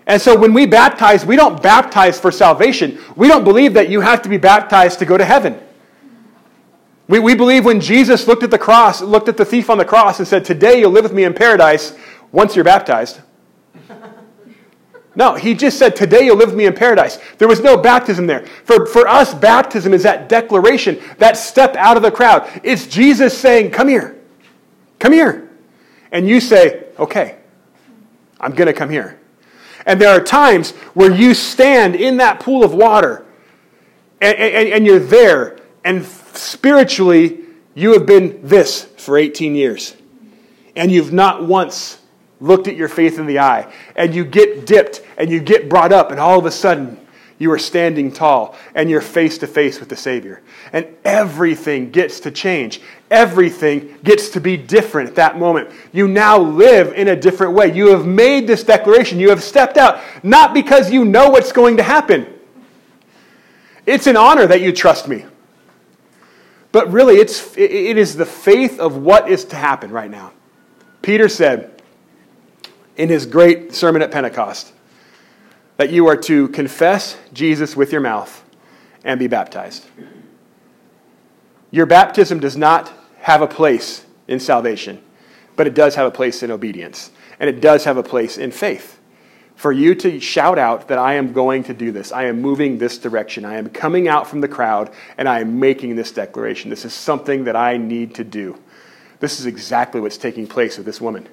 And 0.08 0.22
so 0.22 0.38
when 0.38 0.54
we 0.54 0.66
baptize, 0.66 1.26
we 1.26 1.36
don't 1.36 1.62
baptize 1.62 2.20
for 2.20 2.32
salvation. 2.32 3.00
We 3.16 3.28
don't 3.28 3.44
believe 3.44 3.74
that 3.76 3.90
you 3.90 4.02
have 4.02 4.22
to 4.24 4.30
be 4.30 4.38
baptized 4.38 5.00
to 5.00 5.06
go 5.06 5.18
to 5.18 5.26
heaven. 5.26 5.60
We, 7.08 7.20
we 7.20 7.36
believe 7.36 7.66
when 7.66 7.80
Jesus 7.80 8.28
looked 8.28 8.44
at 8.44 8.52
the 8.52 8.58
cross, 8.58 9.02
looked 9.02 9.30
at 9.30 9.38
the 9.38 9.46
thief 9.46 9.70
on 9.70 9.78
the 9.78 9.86
cross 9.86 10.20
and 10.20 10.28
said, 10.28 10.44
Today 10.44 10.80
you'll 10.80 10.92
live 10.92 11.04
with 11.04 11.14
me 11.14 11.24
in 11.24 11.34
paradise 11.34 11.96
once 12.32 12.56
you're 12.56 12.66
baptized. 12.66 13.22
No, 15.18 15.34
he 15.34 15.56
just 15.56 15.80
said, 15.80 15.96
Today 15.96 16.26
you'll 16.26 16.38
live 16.38 16.50
with 16.50 16.58
me 16.58 16.68
in 16.68 16.76
paradise. 16.76 17.18
There 17.40 17.48
was 17.48 17.60
no 17.60 17.76
baptism 17.76 18.28
there. 18.28 18.46
For, 18.66 18.86
for 18.86 19.08
us, 19.08 19.34
baptism 19.34 19.92
is 19.92 20.04
that 20.04 20.30
declaration, 20.30 21.02
that 21.18 21.38
step 21.38 21.76
out 21.76 21.98
of 21.98 22.04
the 22.04 22.12
crowd. 22.12 22.48
It's 22.64 22.86
Jesus 22.86 23.36
saying, 23.36 23.72
Come 23.72 23.88
here. 23.88 24.16
Come 25.00 25.12
here. 25.12 25.50
And 26.12 26.30
you 26.30 26.40
say, 26.40 26.86
Okay, 27.00 27.36
I'm 28.40 28.52
going 28.52 28.68
to 28.68 28.74
come 28.74 28.92
here. 28.92 29.20
And 29.88 30.00
there 30.00 30.10
are 30.10 30.24
times 30.24 30.72
where 30.94 31.12
you 31.12 31.34
stand 31.34 31.96
in 31.96 32.18
that 32.18 32.40
pool 32.40 32.64
of 32.64 32.76
water 32.76 33.26
and, 34.22 34.38
and, 34.38 34.70
and 34.70 34.86
you're 34.86 35.00
there, 35.00 35.58
and 35.84 36.06
spiritually, 36.06 37.40
you 37.74 37.94
have 37.94 38.06
been 38.06 38.40
this 38.44 38.84
for 38.98 39.18
18 39.18 39.56
years. 39.56 39.96
And 40.76 40.92
you've 40.92 41.12
not 41.12 41.44
once 41.44 42.02
looked 42.39 42.67
at 42.67 42.76
your 42.76 42.88
faith 42.88 43.19
in 43.19 43.26
the 43.26 43.39
eye. 43.39 43.71
And 43.95 44.13
you 44.13 44.26
get 44.26 44.65
dipped 44.65 45.02
and 45.17 45.30
you 45.30 45.39
get 45.39 45.69
brought 45.69 45.91
up, 45.91 46.12
and 46.12 46.19
all 46.19 46.38
of 46.38 46.45
a 46.45 46.52
sudden, 46.52 47.00
you 47.39 47.52
are 47.52 47.60
standing 47.60 48.12
tall 48.12 48.56
and 48.73 48.89
you're 48.89 49.02
face 49.02 49.38
to 49.39 49.47
face 49.47 49.80
with 49.80 49.89
the 49.89 49.95
Savior. 49.95 50.41
And 50.73 50.88
everything 51.06 51.91
gets 51.91 52.19
to 52.21 52.32
change. 52.32 52.82
Everything 53.12 53.95
gets 54.04 54.30
to 54.30 54.41
be 54.41 54.58
different 54.58 55.10
at 55.10 55.15
that 55.15 55.38
moment. 55.38 55.69
You 55.93 56.08
now 56.08 56.39
live 56.39 56.93
in 56.93 57.10
a 57.10 57.15
different 57.15 57.54
way. 57.54 57.73
You 57.73 57.89
have 57.89 58.08
made 58.08 58.47
this 58.47 58.63
declaration. 58.63 59.19
You 59.19 59.30
have 59.30 59.43
stepped 59.43 59.78
out, 59.78 60.02
not 60.23 60.54
because 60.54 60.91
you 60.91 61.06
know 61.06 61.30
what's 61.30 61.52
going 61.52 61.78
to 61.78 61.84
happen. 61.84 62.26
It's 63.86 64.08
an 64.08 64.17
honor 64.17 64.47
that 64.47 64.62
you 64.62 64.73
trust 64.73 65.08
me. 65.08 65.26
But 66.71 66.91
really, 66.91 67.15
it's, 67.15 67.56
it 67.56 67.97
is 67.97 68.15
the 68.15 68.26
faith 68.26 68.80
of 68.80 68.97
what 68.97 69.30
is 69.30 69.45
to 69.45 69.56
happen 69.56 69.91
right 69.91 70.12
now. 70.12 70.34
Peter 71.02 71.30
said 71.30 71.77
in 72.98 73.10
his 73.10 73.26
great 73.26 73.74
sermon 73.74 74.02
at 74.02 74.12
Pentecost 74.12 74.74
that 75.78 75.92
you 75.92 76.08
are 76.08 76.18
to 76.18 76.50
confess 76.50 77.18
Jesus 77.32 77.76
with 77.76 77.92
your 77.92 78.02
mouth 78.02 78.44
and 79.04 79.20
be 79.20 79.28
baptized. 79.28 79.86
Your 81.72 81.86
baptism 81.86 82.40
does 82.40 82.58
not 82.58 82.92
have 83.20 83.42
a 83.42 83.48
place 83.48 84.06
in 84.28 84.40
salvation, 84.40 85.02
but 85.56 85.68
it 85.68 85.74
does 85.74 85.96
have 85.96 86.08
a 86.08 86.12
place 86.12 86.44
in 86.44 86.52
obedience, 86.52 87.12
and 87.40 87.50
it 87.50 87.62
does 87.62 87.86
have 87.86 87.98
a 87.98 88.04
place 88.04 88.38
in 88.38 88.52
faith 88.52 88.98
for 89.58 89.72
you 89.72 89.96
to 89.96 90.20
shout 90.20 90.60
out 90.60 90.88
that 90.88 91.00
I 91.00 91.16
am 91.16 91.34
going 91.34 91.64
to 91.64 91.74
do 91.74 91.92
this. 91.92 92.12
I 92.12 92.26
am 92.26 92.42
moving 92.42 92.78
this 92.78 93.00
direction. 93.00 93.44
I 93.44 93.56
am 93.56 93.70
coming 93.70 94.08
out 94.08 94.28
from 94.28 94.40
the 94.40 94.48
crowd 94.48 94.92
and 95.18 95.28
I 95.28 95.40
am 95.40 95.60
making 95.60 95.96
this 95.96 96.12
declaration. 96.12 96.70
This 96.70 96.86
is 96.86 96.94
something 96.94 97.46
that 97.46 97.56
I 97.56 97.78
need 97.78 98.14
to 98.16 98.24
do. 98.24 98.62
This 99.20 99.40
is 99.40 99.48
exactly 99.48 100.00
what's 100.00 100.18
taking 100.18 100.46
place 100.46 100.78
with 100.78 100.86
this 100.86 101.02
woman. 101.02 101.28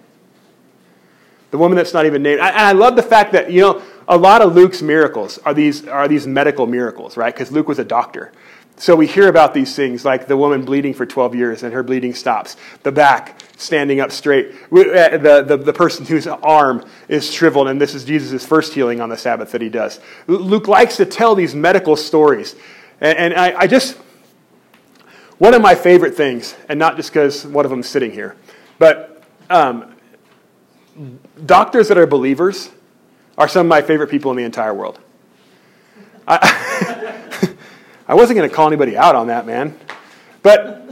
The 1.54 1.58
woman 1.58 1.76
that's 1.76 1.94
not 1.94 2.04
even 2.04 2.24
named. 2.24 2.40
And 2.40 2.56
I 2.56 2.72
love 2.72 2.96
the 2.96 3.02
fact 3.04 3.30
that, 3.30 3.48
you 3.48 3.60
know, 3.60 3.82
a 4.08 4.18
lot 4.18 4.42
of 4.42 4.56
Luke's 4.56 4.82
miracles 4.82 5.38
are 5.44 5.54
these, 5.54 5.86
are 5.86 6.08
these 6.08 6.26
medical 6.26 6.66
miracles, 6.66 7.16
right? 7.16 7.32
Because 7.32 7.52
Luke 7.52 7.68
was 7.68 7.78
a 7.78 7.84
doctor. 7.84 8.32
So 8.76 8.96
we 8.96 9.06
hear 9.06 9.28
about 9.28 9.54
these 9.54 9.76
things 9.76 10.04
like 10.04 10.26
the 10.26 10.36
woman 10.36 10.64
bleeding 10.64 10.94
for 10.94 11.06
12 11.06 11.36
years 11.36 11.62
and 11.62 11.72
her 11.72 11.84
bleeding 11.84 12.12
stops, 12.12 12.56
the 12.82 12.90
back 12.90 13.40
standing 13.56 14.00
up 14.00 14.10
straight, 14.10 14.52
uh, 14.72 15.16
the, 15.16 15.44
the, 15.46 15.56
the 15.56 15.72
person 15.72 16.04
whose 16.04 16.26
arm 16.26 16.84
is 17.06 17.32
shriveled, 17.32 17.68
and 17.68 17.80
this 17.80 17.94
is 17.94 18.04
Jesus' 18.04 18.44
first 18.44 18.74
healing 18.74 19.00
on 19.00 19.08
the 19.08 19.16
Sabbath 19.16 19.52
that 19.52 19.62
he 19.62 19.68
does. 19.68 20.00
Luke 20.26 20.66
likes 20.66 20.96
to 20.96 21.06
tell 21.06 21.36
these 21.36 21.54
medical 21.54 21.94
stories. 21.94 22.56
And, 23.00 23.16
and 23.16 23.34
I, 23.34 23.60
I 23.60 23.66
just, 23.68 23.96
one 25.38 25.54
of 25.54 25.62
my 25.62 25.76
favorite 25.76 26.16
things, 26.16 26.56
and 26.68 26.80
not 26.80 26.96
just 26.96 27.12
because 27.12 27.46
one 27.46 27.64
of 27.64 27.70
them 27.70 27.78
is 27.78 27.88
sitting 27.88 28.10
here, 28.10 28.34
but 28.80 29.22
um, 29.50 29.93
doctors 31.44 31.88
that 31.88 31.98
are 31.98 32.06
believers 32.06 32.70
are 33.36 33.48
some 33.48 33.66
of 33.66 33.70
my 33.70 33.82
favorite 33.82 34.10
people 34.10 34.30
in 34.30 34.36
the 34.36 34.44
entire 34.44 34.72
world. 34.72 34.98
I, 36.26 37.54
I 38.08 38.14
wasn't 38.14 38.36
going 38.36 38.48
to 38.48 38.54
call 38.54 38.66
anybody 38.66 38.96
out 38.96 39.14
on 39.14 39.28
that, 39.28 39.46
man. 39.46 39.78
But 40.42 40.84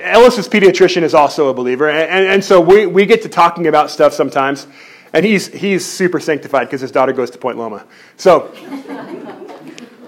Ellis's 0.00 0.48
pediatrician 0.48 1.02
is 1.02 1.14
also 1.14 1.48
a 1.48 1.54
believer, 1.54 1.88
and, 1.88 2.10
and, 2.10 2.26
and, 2.26 2.44
so 2.44 2.60
we, 2.60 2.86
we 2.86 3.06
get 3.06 3.22
to 3.22 3.28
talking 3.28 3.66
about 3.66 3.90
stuff 3.90 4.12
sometimes, 4.12 4.66
and 5.12 5.24
he's, 5.24 5.48
he's 5.48 5.84
super 5.84 6.20
sanctified 6.20 6.68
because 6.68 6.80
his 6.80 6.90
daughter 6.90 7.12
goes 7.12 7.30
to 7.30 7.38
Point 7.38 7.58
Loma. 7.58 7.84
So 8.16 8.52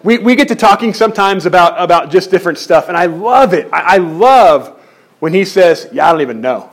we, 0.02 0.18
we 0.18 0.36
get 0.36 0.48
to 0.48 0.54
talking 0.54 0.94
sometimes 0.94 1.46
about, 1.46 1.80
about 1.80 2.10
just 2.10 2.30
different 2.30 2.58
stuff, 2.58 2.88
and 2.88 2.96
I 2.96 3.06
love 3.06 3.54
it. 3.54 3.68
I, 3.72 3.94
I 3.94 3.96
love 3.96 4.80
when 5.20 5.32
he 5.32 5.44
says, 5.44 5.88
Yeah, 5.92 6.08
I 6.08 6.12
don't 6.12 6.20
even 6.20 6.40
know. 6.40 6.69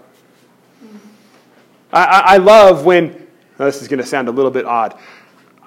I, 1.92 2.04
I, 2.04 2.20
I 2.20 2.38
love 2.38 2.86
when, 2.86 3.28
oh, 3.60 3.66
this 3.66 3.82
is 3.82 3.88
going 3.88 4.00
to 4.00 4.06
sound 4.06 4.28
a 4.28 4.32
little 4.32 4.52
bit 4.52 4.66
odd. 4.66 4.98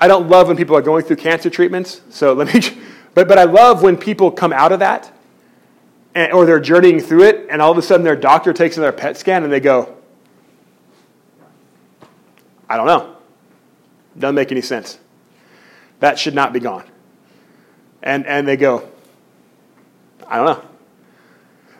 I 0.00 0.08
don't 0.08 0.28
love 0.28 0.48
when 0.48 0.56
people 0.56 0.76
are 0.76 0.82
going 0.82 1.04
through 1.04 1.16
cancer 1.16 1.50
treatments, 1.50 2.00
so 2.10 2.32
let 2.32 2.54
me 2.54 2.60
but, 3.14 3.28
but 3.28 3.38
I 3.38 3.44
love 3.44 3.82
when 3.82 3.96
people 3.96 4.30
come 4.30 4.52
out 4.52 4.72
of 4.72 4.80
that 4.80 5.12
and, 6.14 6.32
or 6.32 6.46
they're 6.46 6.60
journeying 6.60 7.00
through 7.00 7.24
it 7.24 7.46
and 7.50 7.60
all 7.60 7.70
of 7.70 7.78
a 7.78 7.82
sudden 7.82 8.04
their 8.04 8.16
doctor 8.16 8.52
takes 8.52 8.76
another 8.76 8.92
PET 8.92 9.16
scan 9.16 9.44
and 9.44 9.52
they 9.52 9.60
go, 9.60 9.96
I 12.68 12.76
don't 12.76 12.86
know. 12.86 13.16
Doesn't 14.18 14.34
make 14.34 14.52
any 14.52 14.60
sense. 14.60 14.98
That 15.98 16.18
should 16.18 16.34
not 16.34 16.52
be 16.52 16.60
gone. 16.60 16.84
And, 18.02 18.26
and 18.26 18.46
they 18.46 18.56
go, 18.56 18.88
I 20.26 20.36
don't 20.36 20.46
know. 20.46 20.64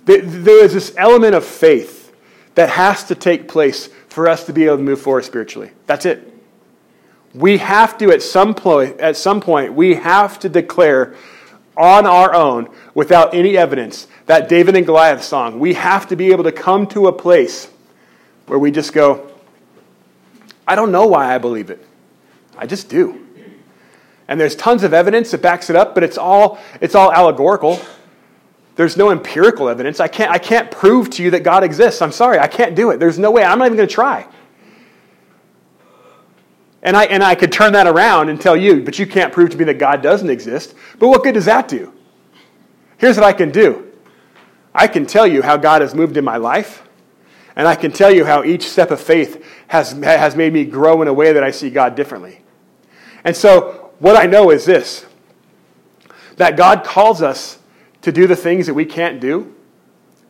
There 0.05 0.65
is 0.65 0.75
this 0.75 0.93
element 0.97 1.35
of 1.35 1.45
faith 1.45 2.13
that 2.57 2.71
has 2.71 3.05
to 3.05 3.15
take 3.15 3.47
place 3.49 3.89
for 4.11 4.29
us 4.29 4.45
to 4.45 4.53
be 4.53 4.67
able 4.67 4.77
to 4.77 4.83
move 4.83 5.01
forward 5.01 5.25
spiritually. 5.25 5.71
That's 5.87 6.05
it. 6.05 6.27
We 7.33 7.59
have 7.59 7.97
to, 7.99 8.11
at 8.11 8.23
some 8.23 8.55
point, 8.55 9.01
at 9.01 9.17
some 9.17 9.41
point, 9.41 9.73
we 9.73 9.95
have 9.95 10.39
to 10.41 10.49
declare 10.49 11.15
on 11.77 12.05
our 12.05 12.35
own, 12.35 12.69
without 12.95 13.35
any 13.35 13.57
evidence, 13.57 14.09
that 14.27 14.49
David 14.49 14.77
and 14.77 14.85
Goliath 14.85 15.23
song. 15.23 15.59
We 15.59 15.75
have 15.75 16.09
to 16.09 16.17
be 16.17 16.33
able 16.33 16.45
to 16.45 16.53
come 16.53 16.87
to 16.89 17.07
a 17.07 17.13
place 17.13 17.71
where 18.47 18.59
we 18.59 18.71
just 18.71 18.93
go, 18.93 19.31
I 20.67 20.75
don't 20.75 20.93
know 20.93 21.07
why 21.07 21.33
I 21.33 21.39
believe 21.39 21.71
it. 21.71 21.87
I 22.59 22.67
just 22.67 22.89
do. 22.89 23.27
And 24.29 24.41
there's 24.41 24.55
tons 24.55 24.83
of 24.83 24.93
evidence 24.93 25.31
that 25.31 25.41
backs 25.41 25.71
it 25.71 25.77
up, 25.77 25.95
but 25.95 26.03
it's 26.03 26.19
all, 26.19 26.59
it's 26.81 26.95
all 26.95 27.13
allegorical. 27.13 27.81
There's 28.77 28.97
no 28.97 29.11
empirical 29.11 29.69
evidence. 29.69 30.01
I 30.01 30.09
can't, 30.09 30.31
I 30.31 30.39
can't 30.39 30.71
prove 30.71 31.11
to 31.11 31.23
you 31.23 31.31
that 31.33 31.43
God 31.43 31.65
exists. 31.65 32.01
I'm 32.01 32.13
sorry, 32.13 32.39
I 32.39 32.47
can't 32.47 32.75
do 32.75 32.91
it. 32.91 32.99
There's 32.99 33.19
no 33.19 33.31
way. 33.31 33.45
I'm 33.45 33.59
not 33.59 33.67
even 33.67 33.77
going 33.77 33.89
to 33.89 33.95
try. 33.95 34.27
And 36.83 36.97
I, 36.97 37.05
and 37.05 37.23
I 37.23 37.35
could 37.35 37.53
turn 37.53 37.75
that 37.75 37.87
around 37.87 38.31
and 38.31 38.41
tell 38.41 38.57
you, 38.57 38.83
but 38.83 38.99
you 38.99 39.07
can't 39.07 39.33
prove 39.33 39.51
to 39.51 39.57
me 39.57 39.65
that 39.65 39.79
God 39.79 40.03
doesn't 40.03 40.31
exist. 40.31 40.75
But 40.99 41.09
what 41.09 41.23
good 41.23 41.35
does 41.35 41.45
that 41.45 41.69
do? 41.69 41.93
Here's 42.97 43.17
what 43.17 43.25
I 43.25 43.33
can 43.33 43.51
do 43.51 43.87
I 44.75 44.87
can 44.87 45.07
tell 45.07 45.27
you 45.27 45.43
how 45.43 45.57
God 45.57 45.83
has 45.83 45.95
moved 45.95 46.17
in 46.17 46.25
my 46.25 46.37
life, 46.37 46.87
and 47.57 47.67
I 47.67 47.75
can 47.75 47.93
tell 47.93 48.11
you 48.11 48.25
how 48.25 48.45
each 48.45 48.69
step 48.69 48.91
of 48.91 49.01
faith 49.01 49.45
has, 49.67 49.93
has 49.93 50.37
made 50.37 50.53
me 50.53 50.65
grow 50.65 51.03
in 51.03 51.09
a 51.09 51.13
way 51.13 51.33
that 51.33 51.43
I 51.43 51.51
see 51.51 51.71
God 51.71 51.97
differently. 51.97 52.43
And 53.25 53.37
so, 53.37 53.93
what 53.99 54.17
I 54.17 54.27
know 54.27 54.51
is 54.51 54.65
this 54.65 55.07
that 56.37 56.57
God 56.57 56.85
calls 56.85 57.21
us 57.21 57.59
to 58.03 58.13
do 58.13 58.27
the 58.27 58.37
things 58.37 58.67
that 58.67 58.75
we 58.75 58.85
can't 58.85 59.21
do 59.21 59.55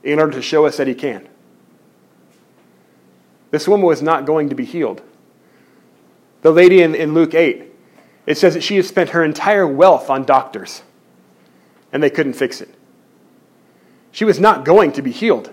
in 0.02 0.18
order 0.18 0.33
to 0.33 0.42
show 0.42 0.66
us 0.66 0.76
that 0.78 0.87
He 0.87 0.94
can. 0.94 1.28
This 3.50 3.66
woman 3.66 3.87
was 3.87 4.02
not 4.02 4.26
going 4.26 4.48
to 4.48 4.54
be 4.54 4.64
healed. 4.64 5.02
The 6.42 6.50
lady 6.50 6.83
in, 6.83 6.94
in 6.94 7.14
Luke 7.14 7.35
8, 7.35 7.64
it 8.26 8.38
says 8.38 8.54
that 8.54 8.62
she 8.62 8.76
has 8.76 8.88
spent 8.88 9.11
her 9.11 9.24
entire 9.24 9.66
wealth 9.66 10.09
on 10.09 10.24
doctors, 10.24 10.83
and 11.92 12.02
they 12.02 12.11
couldn't 12.11 12.35
fix 12.35 12.61
it. 12.61 12.72
She 14.12 14.24
was 14.24 14.40
not 14.40 14.64
going 14.64 14.92
to 14.92 15.02
be 15.02 15.11
healed. 15.11 15.52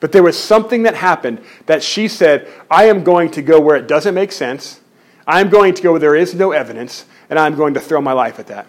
But 0.00 0.10
there 0.10 0.22
was 0.22 0.36
something 0.36 0.82
that 0.82 0.96
happened 0.96 1.42
that 1.66 1.82
she 1.82 2.08
said, 2.08 2.48
I 2.68 2.86
am 2.86 3.04
going 3.04 3.30
to 3.32 3.42
go 3.42 3.60
where 3.60 3.76
it 3.76 3.86
doesn't 3.86 4.14
make 4.14 4.32
sense. 4.32 4.80
I'm 5.28 5.48
going 5.48 5.74
to 5.74 5.82
go 5.82 5.92
where 5.92 6.00
there 6.00 6.16
is 6.16 6.34
no 6.34 6.50
evidence, 6.50 7.04
and 7.30 7.38
I'm 7.38 7.54
going 7.54 7.74
to 7.74 7.80
throw 7.80 8.00
my 8.00 8.12
life 8.12 8.40
at 8.40 8.48
that. 8.48 8.66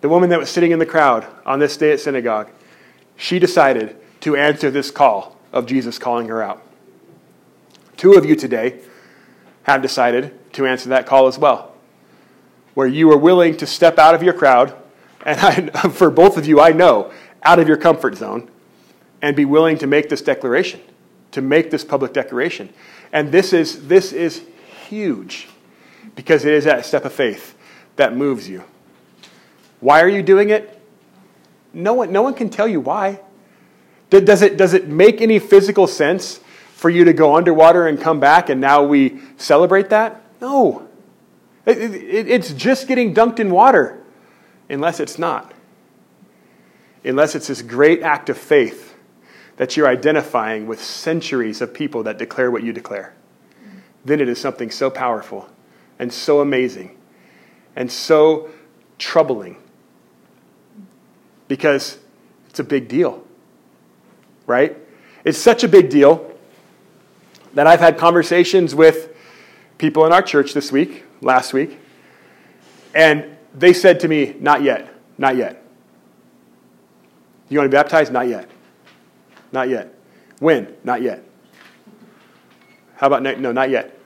The 0.00 0.08
woman 0.08 0.30
that 0.30 0.38
was 0.38 0.48
sitting 0.48 0.70
in 0.70 0.78
the 0.78 0.86
crowd 0.86 1.26
on 1.44 1.58
this 1.58 1.76
day 1.76 1.92
at 1.92 2.00
synagogue, 2.00 2.50
she 3.16 3.38
decided 3.38 3.96
to 4.20 4.36
answer 4.36 4.70
this 4.70 4.90
call 4.90 5.36
of 5.52 5.66
Jesus 5.66 5.98
calling 5.98 6.28
her 6.28 6.42
out. 6.42 6.62
Two 7.96 8.14
of 8.14 8.24
you 8.24 8.36
today 8.36 8.80
have 9.64 9.82
decided 9.82 10.38
to 10.52 10.66
answer 10.66 10.88
that 10.88 11.06
call 11.06 11.26
as 11.26 11.38
well, 11.38 11.74
where 12.74 12.86
you 12.86 13.10
are 13.10 13.18
willing 13.18 13.56
to 13.56 13.66
step 13.66 13.98
out 13.98 14.14
of 14.14 14.22
your 14.22 14.32
crowd, 14.32 14.74
and 15.24 15.40
I, 15.40 15.88
for 15.90 16.10
both 16.10 16.36
of 16.36 16.46
you, 16.46 16.60
I 16.60 16.70
know, 16.70 17.12
out 17.42 17.58
of 17.58 17.66
your 17.66 17.76
comfort 17.76 18.16
zone, 18.16 18.48
and 19.20 19.34
be 19.34 19.44
willing 19.44 19.78
to 19.78 19.86
make 19.86 20.08
this 20.08 20.22
declaration, 20.22 20.80
to 21.32 21.42
make 21.42 21.70
this 21.70 21.84
public 21.84 22.12
declaration. 22.12 22.72
And 23.12 23.32
this 23.32 23.52
is, 23.52 23.88
this 23.88 24.12
is 24.12 24.42
huge 24.88 25.48
because 26.14 26.44
it 26.44 26.54
is 26.54 26.64
that 26.64 26.86
step 26.86 27.04
of 27.04 27.12
faith 27.12 27.56
that 27.96 28.16
moves 28.16 28.48
you. 28.48 28.64
Why 29.80 30.02
are 30.02 30.08
you 30.08 30.22
doing 30.22 30.50
it? 30.50 30.80
No 31.72 31.94
one, 31.94 32.12
no 32.12 32.22
one 32.22 32.34
can 32.34 32.50
tell 32.50 32.66
you 32.66 32.80
why. 32.80 33.20
Does 34.10 34.42
it, 34.42 34.56
does 34.56 34.72
it 34.74 34.88
make 34.88 35.20
any 35.20 35.38
physical 35.38 35.86
sense 35.86 36.40
for 36.72 36.88
you 36.88 37.04
to 37.04 37.12
go 37.12 37.36
underwater 37.36 37.86
and 37.86 38.00
come 38.00 38.20
back 38.20 38.48
and 38.48 38.60
now 38.60 38.82
we 38.82 39.20
celebrate 39.36 39.90
that? 39.90 40.22
No. 40.40 40.88
It, 41.66 41.78
it, 41.78 42.28
it's 42.28 42.52
just 42.54 42.88
getting 42.88 43.14
dunked 43.14 43.38
in 43.38 43.50
water, 43.50 44.02
unless 44.70 44.98
it's 44.98 45.18
not. 45.18 45.52
Unless 47.04 47.34
it's 47.34 47.48
this 47.48 47.60
great 47.60 48.02
act 48.02 48.30
of 48.30 48.38
faith 48.38 48.94
that 49.56 49.76
you're 49.76 49.88
identifying 49.88 50.66
with 50.66 50.82
centuries 50.82 51.60
of 51.60 51.74
people 51.74 52.02
that 52.04 52.16
declare 52.16 52.50
what 52.50 52.62
you 52.62 52.72
declare. 52.72 53.14
Then 54.04 54.20
it 54.20 54.28
is 54.28 54.40
something 54.40 54.70
so 54.70 54.88
powerful 54.88 55.50
and 55.98 56.12
so 56.12 56.40
amazing 56.40 56.96
and 57.76 57.92
so 57.92 58.48
troubling 58.96 59.56
because 61.48 61.98
it's 62.48 62.60
a 62.60 62.64
big 62.64 62.88
deal, 62.88 63.24
right? 64.46 64.76
It's 65.24 65.38
such 65.38 65.64
a 65.64 65.68
big 65.68 65.90
deal 65.90 66.30
that 67.54 67.66
I've 67.66 67.80
had 67.80 67.98
conversations 67.98 68.74
with 68.74 69.14
people 69.78 70.06
in 70.06 70.12
our 70.12 70.22
church 70.22 70.54
this 70.54 70.70
week, 70.70 71.04
last 71.20 71.52
week, 71.52 71.78
and 72.94 73.36
they 73.54 73.72
said 73.72 74.00
to 74.00 74.08
me, 74.08 74.36
Not 74.38 74.62
yet, 74.62 74.94
not 75.16 75.36
yet. 75.36 75.64
You 77.48 77.58
want 77.58 77.66
to 77.66 77.70
be 77.70 77.80
baptized? 77.80 78.12
Not 78.12 78.28
yet. 78.28 78.48
Not 79.52 79.68
yet. 79.68 79.94
When? 80.38 80.74
Not 80.84 81.02
yet. 81.02 81.24
How 82.96 83.06
about 83.06 83.22
no, 83.22 83.34
no, 83.36 83.52
not 83.52 83.70
yet? 83.70 83.98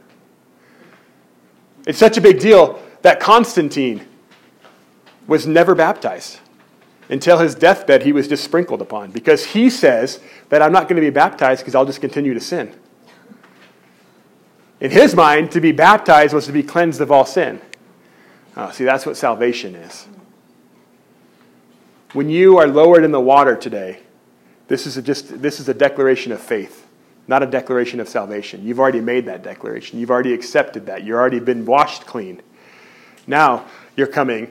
It's 1.87 1.98
such 1.98 2.16
a 2.16 2.20
big 2.20 2.38
deal 2.38 2.81
that 3.02 3.18
Constantine 3.18 4.07
was 5.26 5.46
never 5.46 5.74
baptized. 5.74 6.38
Until 7.12 7.40
his 7.40 7.55
deathbed, 7.55 8.05
he 8.05 8.12
was 8.12 8.27
just 8.27 8.42
sprinkled 8.42 8.81
upon 8.81 9.11
because 9.11 9.44
he 9.44 9.68
says 9.68 10.18
that 10.48 10.62
I'm 10.62 10.72
not 10.72 10.88
going 10.88 10.96
to 10.96 11.03
be 11.03 11.11
baptized 11.11 11.61
because 11.61 11.75
I'll 11.75 11.85
just 11.85 12.01
continue 12.01 12.33
to 12.33 12.40
sin. 12.40 12.75
In 14.81 14.90
his 14.90 15.14
mind, 15.14 15.53
to 15.53 15.61
be 15.61 15.72
baptized 15.72 16.33
was 16.33 16.46
to 16.46 16.53
be 16.53 16.62
cleansed 16.62 17.03
of 17.03 17.12
all 17.12 17.27
sin. 17.27 17.61
Oh, 18.57 18.70
see, 18.70 18.85
that's 18.85 19.05
what 19.05 19.18
salvation 19.18 19.75
is. 19.75 20.07
When 22.14 22.31
you 22.31 22.57
are 22.57 22.66
lowered 22.66 23.05
in 23.05 23.12
the 23.12 23.20
water 23.20 23.57
today, 23.57 24.01
this 24.68 24.87
is, 24.87 24.96
a 24.96 25.03
just, 25.03 25.42
this 25.42 25.61
is 25.61 25.68
a 25.68 25.75
declaration 25.75 26.33
of 26.33 26.40
faith, 26.40 26.87
not 27.29 27.42
a 27.42 27.46
declaration 27.46 28.01
of 28.01 28.09
salvation. 28.09 28.64
You've 28.64 28.81
already 28.81 29.03
made 29.03 29.27
that 29.27 29.42
declaration. 29.42 30.01
You've 30.01 30.11
already 30.11 30.33
accepted 30.33 30.87
that. 30.87 31.05
You've 31.05 31.16
already 31.16 31.40
been 31.40 31.66
washed 31.66 32.07
clean. 32.07 32.40
Now 33.27 33.66
you're 33.96 34.07
coming 34.07 34.51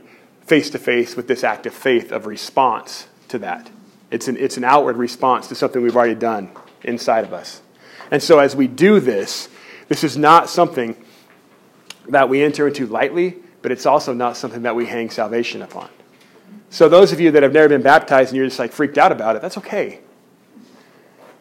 face 0.51 0.69
to 0.69 0.77
face 0.77 1.15
with 1.15 1.29
this 1.29 1.45
act 1.45 1.65
of 1.65 1.73
faith 1.73 2.11
of 2.11 2.25
response 2.25 3.07
to 3.29 3.39
that. 3.39 3.71
It's 4.09 4.27
an, 4.27 4.35
it's 4.35 4.57
an 4.57 4.65
outward 4.65 4.97
response 4.97 5.47
to 5.47 5.55
something 5.55 5.81
we've 5.81 5.95
already 5.95 6.13
done 6.13 6.51
inside 6.83 7.23
of 7.23 7.31
us. 7.31 7.61
And 8.11 8.21
so 8.21 8.39
as 8.39 8.53
we 8.53 8.67
do 8.67 8.99
this, 8.99 9.47
this 9.87 10.03
is 10.03 10.17
not 10.17 10.49
something 10.49 10.97
that 12.09 12.27
we 12.27 12.43
enter 12.43 12.67
into 12.67 12.85
lightly, 12.85 13.37
but 13.61 13.71
it's 13.71 13.85
also 13.85 14.13
not 14.13 14.35
something 14.35 14.63
that 14.63 14.75
we 14.75 14.85
hang 14.87 15.09
salvation 15.09 15.61
upon. 15.61 15.89
So 16.69 16.89
those 16.89 17.13
of 17.13 17.21
you 17.21 17.31
that 17.31 17.43
have 17.43 17.53
never 17.53 17.69
been 17.69 17.81
baptized 17.81 18.31
and 18.31 18.35
you're 18.35 18.47
just 18.47 18.59
like 18.59 18.73
freaked 18.73 18.97
out 18.97 19.13
about 19.13 19.37
it, 19.37 19.41
that's 19.41 19.57
okay. 19.59 20.01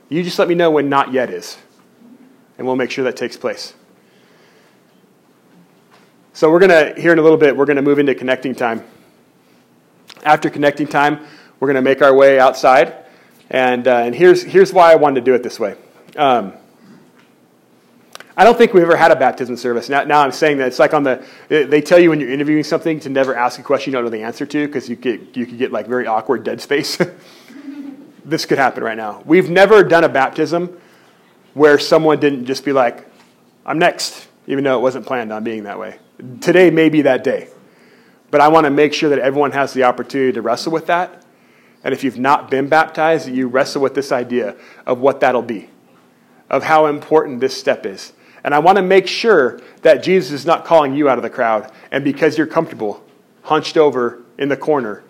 You 0.08 0.22
just 0.22 0.38
let 0.38 0.46
me 0.46 0.54
know 0.54 0.70
when 0.70 0.88
not 0.88 1.12
yet 1.12 1.30
is, 1.30 1.58
and 2.58 2.64
we'll 2.64 2.76
make 2.76 2.92
sure 2.92 3.02
that 3.06 3.16
takes 3.16 3.36
place. 3.36 3.74
So 6.32 6.48
we're 6.48 6.60
going 6.60 6.94
to, 6.94 7.00
here 7.00 7.10
in 7.10 7.18
a 7.18 7.22
little 7.22 7.36
bit, 7.36 7.56
we're 7.56 7.66
going 7.66 7.74
to 7.74 7.82
move 7.82 7.98
into 7.98 8.14
connecting 8.14 8.54
time. 8.54 8.84
After 10.22 10.50
connecting 10.50 10.86
time, 10.86 11.20
we're 11.58 11.68
going 11.68 11.76
to 11.76 11.82
make 11.82 12.02
our 12.02 12.14
way 12.14 12.38
outside. 12.38 12.94
And, 13.50 13.86
uh, 13.88 13.96
and 13.96 14.14
here's, 14.14 14.42
here's 14.42 14.72
why 14.72 14.92
I 14.92 14.96
wanted 14.96 15.20
to 15.20 15.30
do 15.30 15.34
it 15.34 15.42
this 15.42 15.58
way. 15.58 15.76
Um, 16.16 16.52
I 18.36 18.44
don't 18.44 18.56
think 18.56 18.72
we've 18.72 18.84
ever 18.84 18.96
had 18.96 19.10
a 19.10 19.16
baptism 19.16 19.56
service. 19.56 19.88
Now, 19.88 20.04
now 20.04 20.22
I'm 20.22 20.32
saying 20.32 20.58
that 20.58 20.68
it's 20.68 20.78
like 20.78 20.94
on 20.94 21.02
the, 21.02 21.26
they 21.48 21.82
tell 21.82 21.98
you 21.98 22.10
when 22.10 22.20
you're 22.20 22.30
interviewing 22.30 22.64
something 22.64 23.00
to 23.00 23.08
never 23.08 23.34
ask 23.34 23.58
a 23.58 23.62
question 23.62 23.90
you 23.90 23.96
don't 23.96 24.04
know 24.04 24.10
the 24.10 24.22
answer 24.22 24.46
to 24.46 24.66
because 24.66 24.88
you, 24.88 24.96
get, 24.96 25.36
you 25.36 25.46
could 25.46 25.58
get 25.58 25.72
like 25.72 25.86
very 25.86 26.06
awkward 26.06 26.44
dead 26.44 26.60
space. 26.60 26.96
this 28.24 28.46
could 28.46 28.58
happen 28.58 28.82
right 28.82 28.96
now. 28.96 29.22
We've 29.26 29.50
never 29.50 29.82
done 29.82 30.04
a 30.04 30.08
baptism 30.08 30.80
where 31.54 31.78
someone 31.78 32.20
didn't 32.20 32.46
just 32.46 32.64
be 32.64 32.72
like, 32.72 33.06
I'm 33.66 33.78
next, 33.78 34.28
even 34.46 34.64
though 34.64 34.78
it 34.78 34.82
wasn't 34.82 35.06
planned 35.06 35.32
on 35.32 35.44
being 35.44 35.64
that 35.64 35.78
way. 35.78 35.98
Today 36.40 36.70
may 36.70 36.88
be 36.88 37.02
that 37.02 37.24
day. 37.24 37.48
But 38.30 38.40
I 38.40 38.48
want 38.48 38.64
to 38.64 38.70
make 38.70 38.92
sure 38.92 39.10
that 39.10 39.18
everyone 39.18 39.52
has 39.52 39.72
the 39.72 39.84
opportunity 39.84 40.32
to 40.32 40.42
wrestle 40.42 40.72
with 40.72 40.86
that. 40.86 41.24
And 41.82 41.94
if 41.94 42.04
you've 42.04 42.18
not 42.18 42.50
been 42.50 42.68
baptized, 42.68 43.28
you 43.28 43.48
wrestle 43.48 43.82
with 43.82 43.94
this 43.94 44.12
idea 44.12 44.56
of 44.86 45.00
what 45.00 45.20
that'll 45.20 45.42
be, 45.42 45.70
of 46.48 46.62
how 46.62 46.86
important 46.86 47.40
this 47.40 47.56
step 47.56 47.86
is. 47.86 48.12
And 48.44 48.54
I 48.54 48.58
want 48.58 48.76
to 48.76 48.82
make 48.82 49.06
sure 49.06 49.60
that 49.82 50.02
Jesus 50.02 50.32
is 50.32 50.46
not 50.46 50.64
calling 50.64 50.94
you 50.94 51.08
out 51.08 51.18
of 51.18 51.22
the 51.22 51.30
crowd, 51.30 51.70
and 51.90 52.04
because 52.04 52.38
you're 52.38 52.46
comfortable, 52.46 53.04
hunched 53.42 53.76
over 53.76 54.22
in 54.38 54.48
the 54.48 54.56
corner, 54.56 55.02